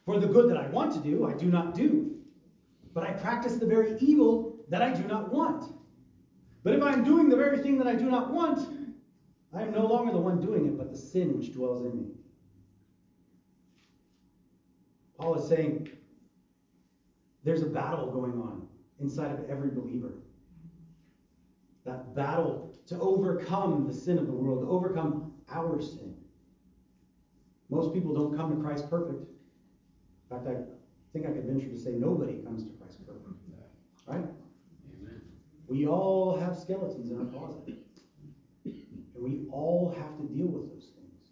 [0.04, 2.16] For the good that I want to do, I do not do.
[2.94, 5.72] But I practice the very evil that I do not want.
[6.62, 8.68] But if I am doing the very thing that I do not want,
[9.54, 12.06] I am no longer the one doing it, but the sin which dwells in me.
[15.18, 15.88] Paul is saying
[17.44, 18.66] there's a battle going on
[19.00, 20.12] inside of every believer.
[21.86, 26.14] That battle to overcome the sin of the world, to overcome our sin.
[27.70, 29.22] Most people don't come to Christ perfect.
[30.30, 30.56] In fact, I
[31.12, 33.26] think I could venture to say nobody comes to Christ perfect.
[34.06, 34.18] Right?
[34.18, 35.22] Amen.
[35.68, 37.74] We all have skeletons in our closet.
[38.64, 41.30] And we all have to deal with those things.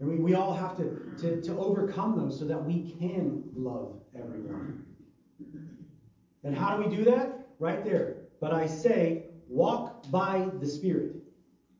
[0.00, 4.00] And we, we all have to, to, to overcome those so that we can love
[4.14, 4.84] everyone.
[6.44, 7.46] And how do we do that?
[7.58, 8.17] Right there.
[8.40, 11.16] But I say, walk by the Spirit,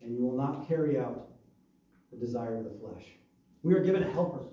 [0.02, 1.28] and you will not carry out
[2.10, 3.04] the desire of the flesh.
[3.62, 4.44] We are given a helper,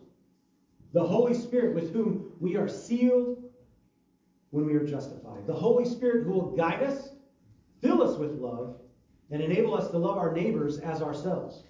[0.94, 3.44] the Holy Spirit, with whom we are sealed
[4.52, 5.46] when we are justified.
[5.48, 7.10] The Holy Spirit who will guide us,
[7.82, 8.78] fill us with love,
[9.32, 11.64] and enable us to love our neighbors as ourselves.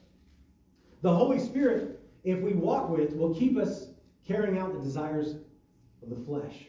[1.01, 3.87] The Holy Spirit, if we walk with, will keep us
[4.27, 5.35] carrying out the desires
[6.01, 6.65] of the flesh,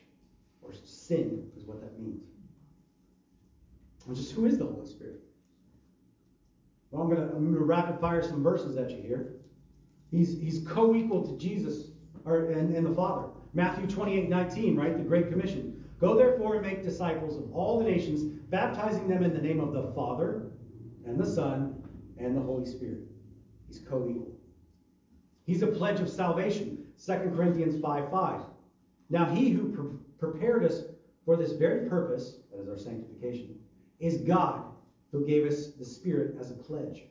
[0.63, 2.36] or sin is what that means.
[4.07, 5.21] Which is who is the Holy Spirit?
[6.91, 9.35] Well, I'm going to I'm gonna rapid fire some verses at you here.
[10.11, 11.89] He's, he's co-equal to Jesus
[12.25, 13.29] or, and, and the Father.
[13.53, 14.97] Matthew 28, 19, right?
[14.97, 15.85] The Great Commission.
[15.99, 19.73] Go therefore and make disciples of all the nations, baptizing them in the name of
[19.73, 20.51] the Father
[21.05, 21.83] and the Son
[22.19, 23.01] and the Holy Spirit.
[23.67, 24.37] He's co-equal.
[25.45, 26.85] He's a pledge of salvation.
[27.05, 28.41] 2 Corinthians 5, 5.
[29.11, 30.83] Now he who pre- prepared us
[31.25, 33.57] for this very purpose, that is our sanctification,
[34.01, 34.65] is God
[35.13, 37.05] who gave us the Spirit as a pledge.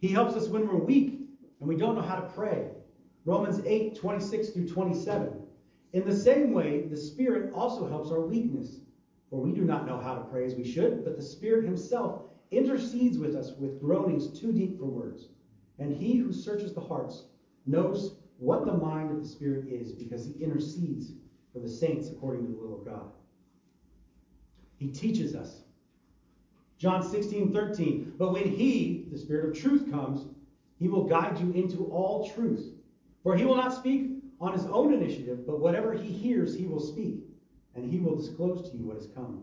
[0.00, 1.20] He helps us when we're weak
[1.60, 2.68] and we don't know how to pray.
[3.24, 5.32] Romans 8, 26 through 27.
[5.92, 8.80] In the same way, the Spirit also helps our weakness.
[9.30, 12.22] For we do not know how to pray as we should, but the Spirit Himself
[12.50, 15.28] intercedes with us with groanings too deep for words.
[15.78, 17.24] And He who searches the hearts
[17.66, 21.12] knows what the mind of the Spirit is, because He intercedes
[21.52, 23.10] for the saints according to the will of God.
[24.78, 25.62] He teaches us.
[26.78, 28.14] John 16, 13.
[28.16, 30.26] But when He, the Spirit of truth, comes,
[30.78, 32.72] He will guide you into all truth.
[33.22, 36.80] For He will not speak on His own initiative, but whatever He hears, He will
[36.80, 37.24] speak,
[37.74, 39.42] and He will disclose to you what is coming.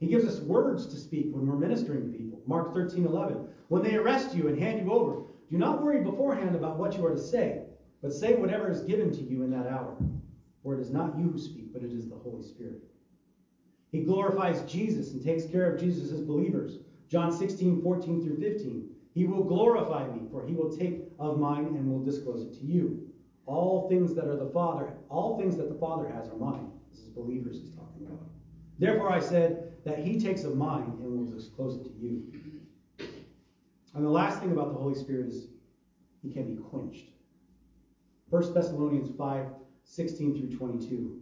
[0.00, 2.40] He gives us words to speak when we're ministering to people.
[2.46, 3.46] Mark 13, 11.
[3.68, 7.06] When they arrest you and hand you over, do not worry beforehand about what you
[7.06, 7.62] are to say,
[8.02, 9.96] but say whatever is given to you in that hour.
[10.62, 12.89] For it is not you who speak, but it is the Holy Spirit.
[13.90, 16.78] He glorifies Jesus and takes care of Jesus believers.
[17.08, 18.88] John 16, 14 through 15.
[19.12, 22.64] He will glorify me, for he will take of mine and will disclose it to
[22.64, 23.08] you.
[23.46, 26.70] All things that are the Father, all things that the Father has are mine.
[26.92, 28.28] This is believers he's talking about.
[28.78, 32.22] Therefore I said that he takes of mine and will disclose it to you.
[33.94, 35.48] And the last thing about the Holy Spirit is
[36.22, 37.06] he can be quenched.
[38.28, 39.46] 1 Thessalonians 5,
[39.82, 41.20] 16 through 22.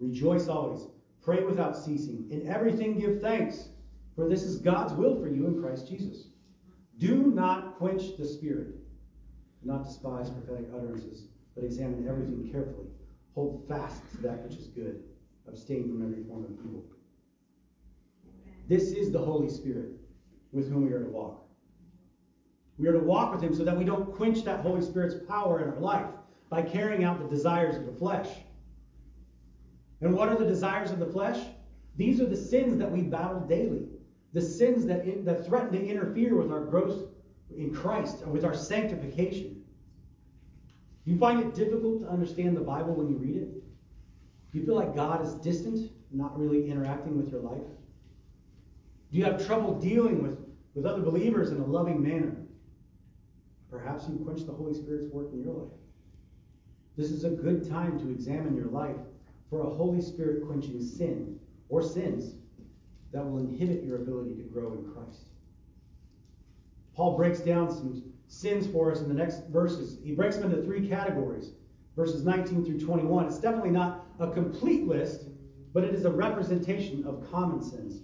[0.00, 0.88] Rejoice always.
[1.28, 2.26] Pray without ceasing.
[2.30, 3.68] In everything give thanks,
[4.16, 6.28] for this is God's will for you in Christ Jesus.
[6.96, 8.68] Do not quench the Spirit.
[9.62, 12.86] Do not despise prophetic utterances, but examine everything carefully.
[13.34, 15.02] Hold fast to that which is good.
[15.46, 16.82] abstain from every form of evil.
[18.66, 19.90] This is the Holy Spirit
[20.52, 21.46] with whom we are to walk.
[22.78, 25.60] We are to walk with Him so that we don't quench that Holy Spirit's power
[25.60, 26.08] in our life
[26.48, 28.30] by carrying out the desires of the flesh.
[30.00, 31.44] And what are the desires of the flesh?
[31.96, 33.86] These are the sins that we battle daily,
[34.32, 37.08] the sins that, in, that threaten to interfere with our growth
[37.56, 39.62] in Christ and with our sanctification.
[41.04, 43.48] You find it difficult to understand the Bible when you read it?
[44.52, 47.66] You feel like God is distant, not really interacting with your life?
[49.10, 50.38] Do you have trouble dealing with,
[50.74, 52.36] with other believers in a loving manner?
[53.70, 55.72] Perhaps you quench the Holy Spirit's work in your life.
[56.96, 58.96] This is a good time to examine your life
[59.50, 61.38] for a Holy Spirit quenching sin
[61.68, 62.34] or sins
[63.12, 65.28] that will inhibit your ability to grow in Christ.
[66.94, 69.98] Paul breaks down some sins for us in the next verses.
[70.02, 71.52] He breaks them into three categories
[71.98, 73.26] verses 19 through 21.
[73.26, 75.24] It's definitely not a complete list,
[75.74, 78.02] but it is a representation of common sins.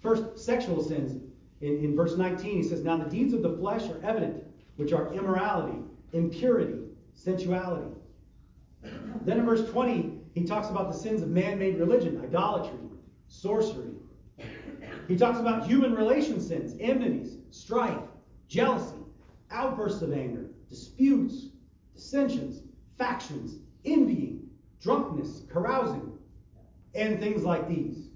[0.00, 1.22] First, sexual sins.
[1.60, 4.42] In, in verse 19, he says, Now the deeds of the flesh are evident,
[4.76, 5.78] which are immorality,
[6.14, 6.78] impurity,
[7.12, 7.94] sensuality.
[9.26, 12.78] Then in verse 20, he talks about the sins of man made religion, idolatry,
[13.28, 13.92] sorcery.
[15.06, 18.02] He talks about human relation sins, enmities, strife,
[18.48, 18.96] jealousy,
[19.50, 21.50] outbursts of anger, disputes,
[21.94, 22.62] dissensions,
[22.98, 24.48] factions, envying,
[24.80, 26.12] drunkenness, carousing,
[26.94, 28.08] and things like these,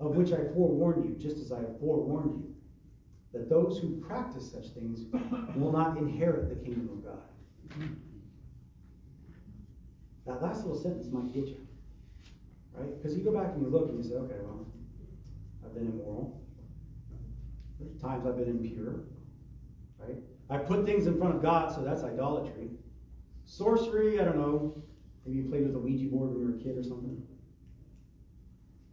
[0.00, 2.54] of which I forewarn you, just as I have forewarned you,
[3.32, 5.04] that those who practice such things
[5.54, 7.88] will not inherit the kingdom of God.
[10.26, 11.66] That last little sentence might get you,
[12.74, 12.96] right?
[12.96, 14.66] Because you go back and you look and you say, okay, well,
[15.64, 16.42] I've been immoral.
[17.78, 19.04] There's times I've been impure,
[19.98, 20.16] right?
[20.50, 22.70] I put things in front of God, so that's idolatry.
[23.44, 24.82] Sorcery, I don't know.
[25.24, 27.22] Maybe you played with a Ouija board when you were a kid or something.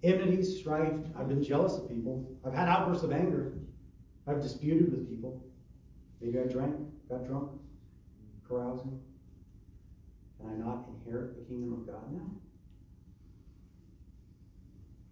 [0.04, 0.94] Enmity, strife.
[1.18, 2.30] I've been jealous of people.
[2.46, 3.54] I've had outbursts of anger.
[4.28, 5.44] I've disputed with people.
[6.22, 6.76] Maybe I drank,
[7.10, 7.52] got drunk,
[8.48, 9.00] carousing.
[10.44, 12.30] Can I not inherit the kingdom of God now?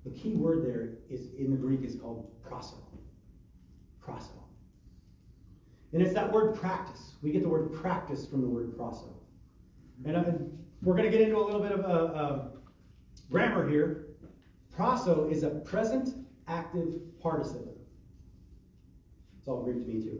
[0.03, 2.75] The key word there is in the Greek is called prasso.
[4.05, 4.31] Prasso.
[5.93, 7.13] And it's that word practice.
[7.21, 9.13] We get the word practice from the word prasso.
[10.05, 10.23] And uh,
[10.81, 12.51] we're going to get into a little bit of a, a
[13.29, 14.07] grammar here.
[14.75, 16.15] Prasso is a present
[16.47, 16.87] active
[17.21, 17.77] participle.
[19.39, 20.19] It's all Greek to me too,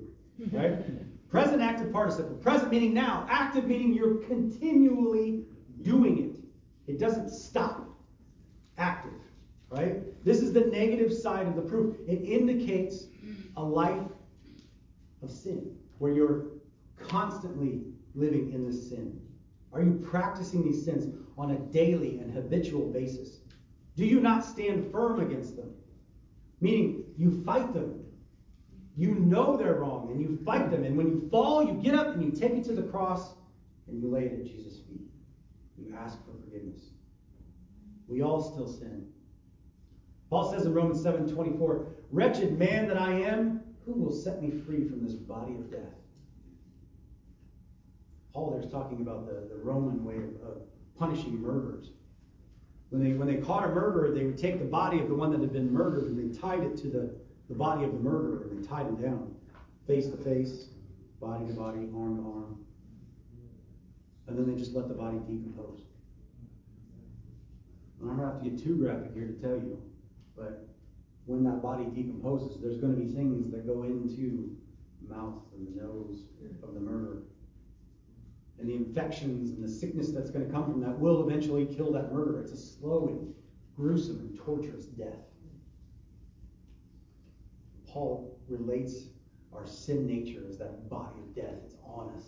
[0.52, 0.86] right?
[1.32, 2.36] present active participle.
[2.36, 3.26] Present meaning now.
[3.30, 5.46] Active meaning you're continually
[5.82, 6.92] doing it.
[6.92, 7.88] It doesn't stop.
[8.78, 9.20] Active,
[9.70, 10.02] right?
[10.26, 11.96] This is the negative side of the proof.
[12.08, 13.06] It indicates
[13.56, 14.02] a life
[15.24, 16.48] of sin where you're
[17.08, 17.84] constantly
[18.16, 19.20] living in this sin.
[19.72, 23.40] Are you practicing these sins on a daily and habitual basis?
[23.96, 25.72] Do you not stand firm against them?
[26.60, 28.01] Meaning, you fight them.
[28.98, 30.84] You know they're wrong and you fight them.
[30.84, 33.34] And when you fall, you get up and you take it to the cross
[33.88, 35.08] and you lay it at Jesus' feet.
[35.78, 36.82] You ask for forgiveness.
[38.08, 39.08] We all still sin.
[40.30, 44.52] Paul says in Romans 7 24, Wretched man that I am, who will set me
[44.52, 45.80] free from this body of death?
[48.34, 50.62] Paul there's talking about the, the Roman way of, of
[50.98, 51.90] punishing murderers.
[52.90, 55.32] When they, when they caught a murderer, they would take the body of the one
[55.32, 57.16] that had been murdered and they tied it to the,
[57.52, 59.36] the body of the murderer and they tied him down,
[59.86, 60.68] face to face,
[61.20, 62.66] body to body, arm to arm.
[64.28, 65.82] And then they just let the body decompose.
[68.00, 69.82] And I don't have to get too graphic here to tell you,
[70.38, 70.66] but
[71.26, 74.56] when that body decomposes, there's going to be things that go into
[75.02, 76.24] the mouth and the nose
[76.64, 77.24] of the murderer
[78.60, 81.92] and the infections and the sickness that's going to come from that will eventually kill
[81.92, 82.40] that murderer.
[82.42, 83.34] It's a slow and
[83.76, 85.31] gruesome and torturous death.
[87.92, 88.96] Paul relates
[89.54, 91.56] our sin nature as that body of death.
[91.66, 92.24] It's on us,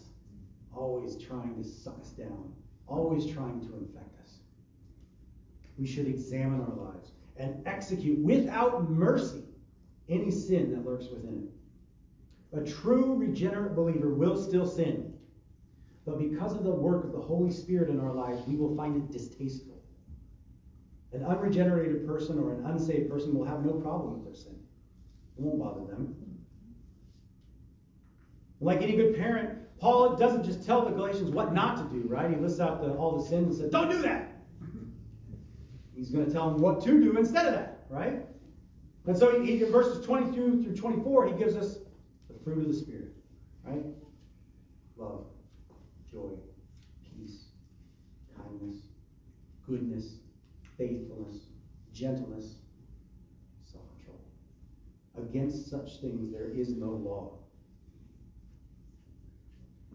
[0.76, 2.53] always trying to suck us down,
[2.88, 4.39] always trying to infect us.
[5.78, 9.43] We should examine our lives and execute without mercy
[10.09, 12.59] any sin that lurks within it.
[12.59, 15.14] A true regenerate believer will still sin
[16.05, 18.97] but because of the work of the Holy Spirit in our lives, we will find
[18.97, 19.82] it distasteful.
[21.14, 24.59] An unregenerated person or an unsaved person will have no problem with their sin.
[25.38, 26.16] It won't bother them.
[28.60, 32.30] Like any good parent, Paul doesn't just tell the Galatians what not to do, right?
[32.30, 34.38] He lists out the, all the sins and says, don't do that.
[35.96, 38.22] He's going to tell them what to do instead of that, right?
[39.06, 41.80] And so he, in verses 22 through 24, he gives us
[42.30, 43.14] the fruit of the Spirit,
[43.66, 43.84] right?
[44.96, 45.26] Love,
[46.10, 46.30] joy,
[47.04, 47.48] peace,
[48.38, 48.78] kindness,
[49.68, 50.16] goodness,
[50.78, 51.42] faithfulness,
[51.94, 52.56] gentleness.
[55.34, 57.32] Against such things there is no law.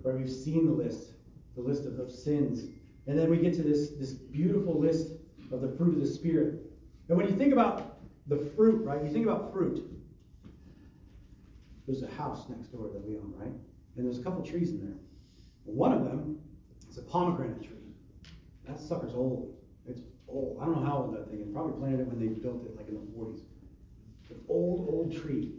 [0.03, 1.13] But we've seen the list,
[1.55, 2.65] the list of, of sins.
[3.07, 5.13] And then we get to this, this beautiful list
[5.53, 6.61] of the fruit of the Spirit.
[7.09, 9.89] And when you think about the fruit, right, you think about fruit.
[11.87, 13.55] There's a house next door that we own, right?
[13.97, 14.99] And there's a couple trees in there.
[15.63, 16.41] One of them
[16.91, 17.77] is a pomegranate tree.
[18.67, 19.55] That sucker's old.
[19.89, 20.59] It's old.
[20.61, 21.49] I don't know how old that thing is.
[21.53, 23.43] Probably planted it when they built it, like in the 40s.
[24.31, 25.53] An old, old tree.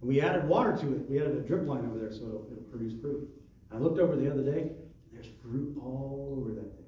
[0.00, 1.08] And we added water to it.
[1.08, 3.28] We added a drip line over there so it'll, it'll produce fruit.
[3.72, 4.72] I looked over the other day,
[5.12, 6.86] there's fruit all over that thing.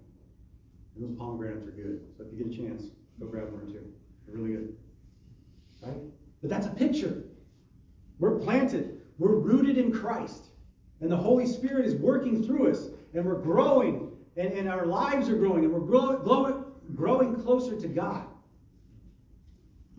[0.97, 2.01] And those pomegranates are good.
[2.17, 2.85] So if you get a chance,
[3.21, 3.85] go grab one or two.
[4.27, 4.77] They're really good.
[5.83, 6.01] Right?
[6.41, 7.25] But that's a picture.
[8.19, 9.01] We're planted.
[9.19, 10.47] We're rooted in Christ.
[11.01, 12.89] And the Holy Spirit is working through us.
[13.15, 14.13] And we're growing.
[14.37, 15.65] And, and our lives are growing.
[15.65, 18.27] And we're grow, growing, growing closer to God.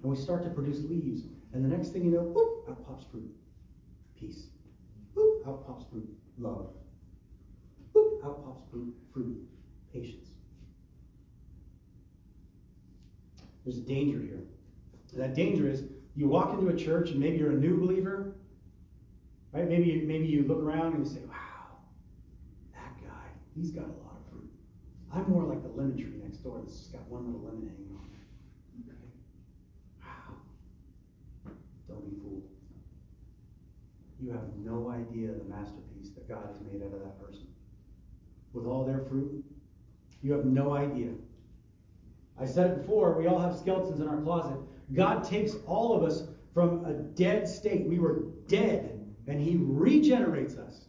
[0.05, 1.23] And we start to produce leaves.
[1.51, 3.35] And the next thing you know, whoop, out pops fruit.
[4.15, 4.49] Peace.
[5.15, 6.07] Whoop, out pops fruit.
[6.37, 6.69] Love.
[7.91, 8.93] Whoop, out pops fruit.
[9.11, 9.35] Fruit.
[9.91, 10.29] Patience.
[13.63, 14.43] There's a danger here.
[15.15, 15.85] That danger is
[16.15, 18.35] you walk into a church and maybe you're a new believer,
[19.53, 19.67] right?
[19.67, 21.79] Maybe maybe you look around and you say, "Wow,
[22.73, 24.51] that guy, he's got a lot of fruit."
[25.11, 27.97] I'm more like the lemon tree next door that's just got one little lemon hanging
[27.97, 28.91] on it.
[28.91, 29.05] Okay?
[30.01, 30.35] Wow.
[31.87, 32.43] Don't be fooled.
[34.20, 37.47] You have no idea the masterpiece that God has made out of that person.
[38.53, 39.43] With all their fruit,
[40.22, 41.09] you have no idea.
[42.39, 44.57] I said it before, we all have skeletons in our closet.
[44.93, 47.86] God takes all of us from a dead state.
[47.86, 50.86] We were dead, and He regenerates us.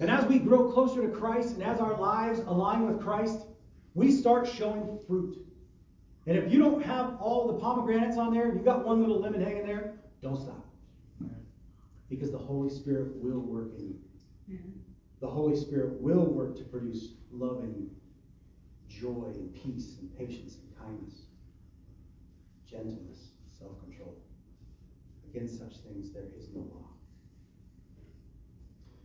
[0.00, 3.46] And as we grow closer to Christ and as our lives align with Christ,
[3.94, 5.44] we start showing fruit.
[6.26, 9.42] And if you don't have all the pomegranates on there, you've got one little lemon
[9.42, 10.57] hanging there, don't stop.
[12.08, 13.98] Because the Holy Spirit will work in
[14.48, 14.58] you.
[15.20, 17.90] The Holy Spirit will work to produce love in you,
[18.88, 21.22] joy and peace and patience and kindness
[22.70, 24.14] gentleness, self control.
[25.30, 26.84] Against such things there is no law.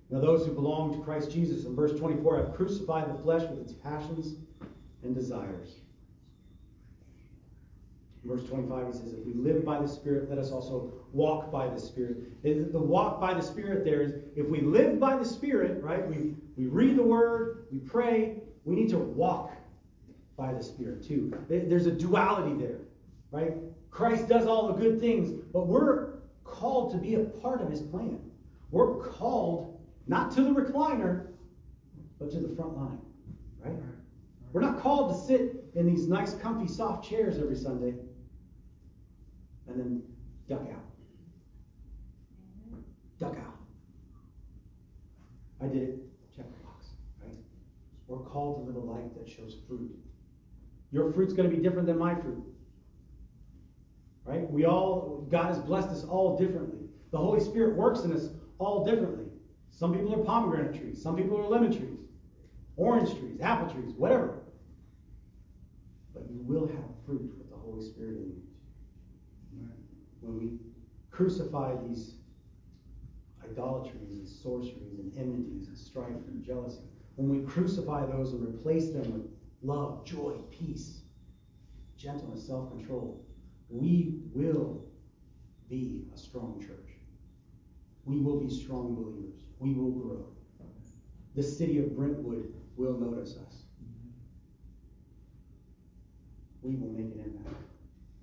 [0.10, 3.60] Now, those who belong to Christ Jesus, in verse 24, have crucified the flesh with
[3.60, 4.36] its passions
[5.01, 5.78] and desires.
[8.26, 11.67] Verse 25, he says, If we live by the Spirit, let us also walk by
[11.67, 12.41] the Spirit.
[12.43, 16.07] The walk by the Spirit there is if we live by the Spirit, right?
[16.07, 19.51] We, we read the Word, we pray, we need to walk
[20.38, 21.34] by the Spirit too.
[21.49, 22.80] There's a duality there
[23.34, 23.55] right?
[23.91, 26.13] Christ does all the good things, but we're
[26.45, 28.19] called to be a part of his plan.
[28.71, 31.28] We're called not to the recliner,
[32.19, 32.99] but to the front line,
[33.63, 33.76] right?
[34.53, 37.95] We're not called to sit in these nice, comfy, soft chairs every Sunday
[39.68, 40.03] and then
[40.47, 40.86] duck out.
[43.20, 43.57] Duck out.
[45.61, 45.99] I did it.
[46.36, 46.88] Check the box,
[47.22, 47.38] right?
[48.07, 49.91] We're called to live a life that shows fruit.
[50.91, 52.43] Your fruit's going to be different than my fruit.
[54.26, 54.49] Right?
[54.49, 56.88] We all, God has blessed us all differently.
[57.11, 59.26] The Holy Spirit works in us all differently.
[59.72, 61.99] Some people are pomegranate trees, some people are lemon trees,
[62.78, 64.39] orange trees, apple trees, whatever.
[66.14, 68.43] But you will have fruit with the Holy Spirit in you.
[70.24, 70.57] When we
[71.11, 72.15] crucify these
[73.43, 76.80] idolatries and sorceries and enmities and strife and jealousy,
[77.15, 79.30] when we crucify those and replace them with
[79.61, 81.01] love, joy, peace,
[81.97, 83.26] gentleness, self control,
[83.69, 84.86] we will
[85.69, 86.93] be a strong church.
[88.05, 89.41] We will be strong believers.
[89.59, 90.26] We will grow.
[91.36, 93.63] The city of Brentwood will notice us.
[96.61, 97.63] We will make an impact.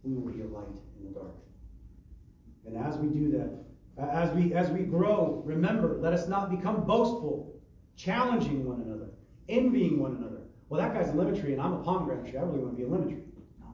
[0.03, 1.34] We will be a light in the dark.
[2.67, 3.51] And as we do that,
[4.11, 7.55] as we as we grow, remember, let us not become boastful,
[7.97, 9.11] challenging one another,
[9.49, 10.43] envying one another.
[10.69, 12.39] Well, that guy's a lemon tree and I'm a pomegranate tree.
[12.39, 13.25] I really want to be a lemon tree.
[13.61, 13.67] No.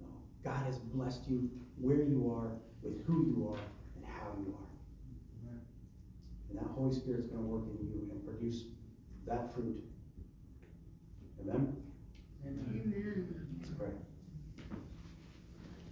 [0.00, 0.06] No.
[0.44, 1.50] God has blessed you
[1.80, 2.52] where you are,
[2.82, 3.60] with who you are,
[3.96, 4.62] and how you are.
[6.50, 8.64] And that Holy Spirit's going to work in you and produce
[9.26, 9.82] that fruit.
[11.40, 11.74] Amen?
[12.46, 13.46] Amen.
[13.58, 13.88] Let's pray.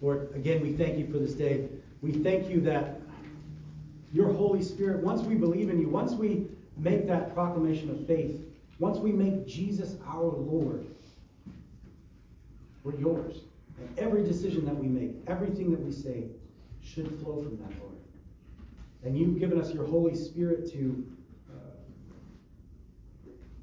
[0.00, 1.68] Lord, again, we thank you for this day.
[2.00, 3.00] We thank you that
[4.12, 6.46] your Holy Spirit, once we believe in you, once we
[6.76, 8.40] make that proclamation of faith,
[8.78, 10.86] once we make Jesus our Lord,
[12.82, 13.42] we're yours.
[13.78, 16.24] And every decision that we make, everything that we say,
[16.82, 17.96] should flow from that, Lord.
[19.04, 21.06] And you've given us your Holy Spirit to
[21.50, 21.54] uh,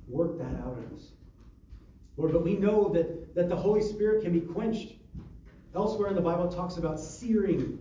[0.07, 1.07] work that out in us.
[2.15, 4.93] Lord, but we know that, that the Holy Spirit can be quenched.
[5.77, 7.77] Elsewhere in the Bible, talks about searing,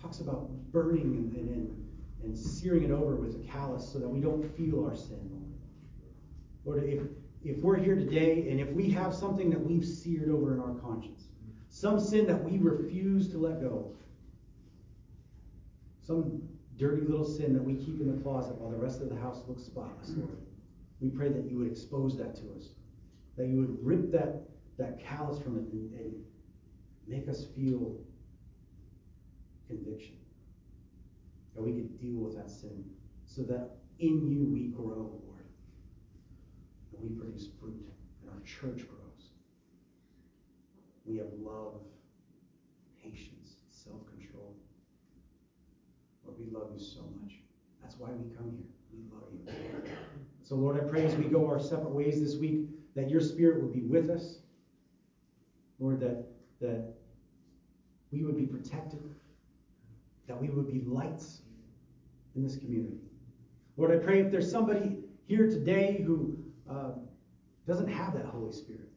[0.00, 1.86] talks about burning and, and,
[2.24, 5.20] and, searing it over with a callus so that we don't feel our sin,
[6.64, 6.78] Lord.
[6.78, 7.02] Lord, if,
[7.44, 10.72] if we're here today and if we have something that we've seared over in our
[10.76, 11.24] conscience,
[11.68, 13.92] some sin that we refuse to let go,
[16.00, 16.40] some
[16.78, 19.42] dirty little sin that we keep in the closet while the rest of the house
[19.46, 20.38] looks spotless, Lord.
[21.02, 22.70] We pray that you would expose that to us,
[23.36, 24.49] that you would rip that,
[24.80, 26.14] that callus from it and, and
[27.06, 27.96] make us feel
[29.68, 30.16] conviction.
[31.54, 32.84] That we could deal with that sin
[33.26, 35.44] so that in you we grow, Lord.
[36.92, 37.86] And we produce fruit
[38.22, 39.30] and our church grows.
[41.04, 41.82] We have love,
[43.02, 44.56] patience, self control.
[46.24, 47.34] Lord, we love you so much.
[47.82, 48.66] That's why we come here.
[48.92, 49.92] We love you.
[50.42, 53.62] So, Lord, I pray as we go our separate ways this week that your spirit
[53.62, 54.38] would be with us.
[55.80, 56.26] Lord, that,
[56.60, 56.94] that
[58.12, 59.00] we would be protected,
[60.28, 61.42] that we would be lights
[62.36, 62.98] in this community.
[63.76, 66.36] Lord, I pray if there's somebody here today who
[66.68, 66.90] uh,
[67.66, 68.88] doesn't have that Holy Spirit,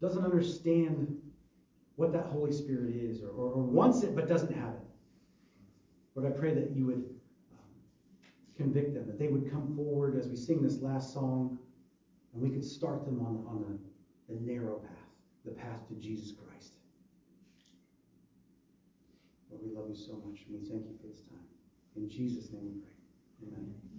[0.00, 1.20] doesn't understand
[1.96, 4.80] what that Holy Spirit is, or, or, or wants it but doesn't have it,
[6.14, 7.04] Lord, I pray that you would
[8.56, 11.58] convict them, that they would come forward as we sing this last song,
[12.32, 13.78] and we could start them on, on
[14.28, 15.03] the, the narrow path,
[15.44, 16.72] the path to Jesus Christ.
[19.50, 21.46] Lord, we love you so much, and we thank you for this time.
[21.96, 23.52] In Jesus' name we pray.
[23.52, 23.93] Amen.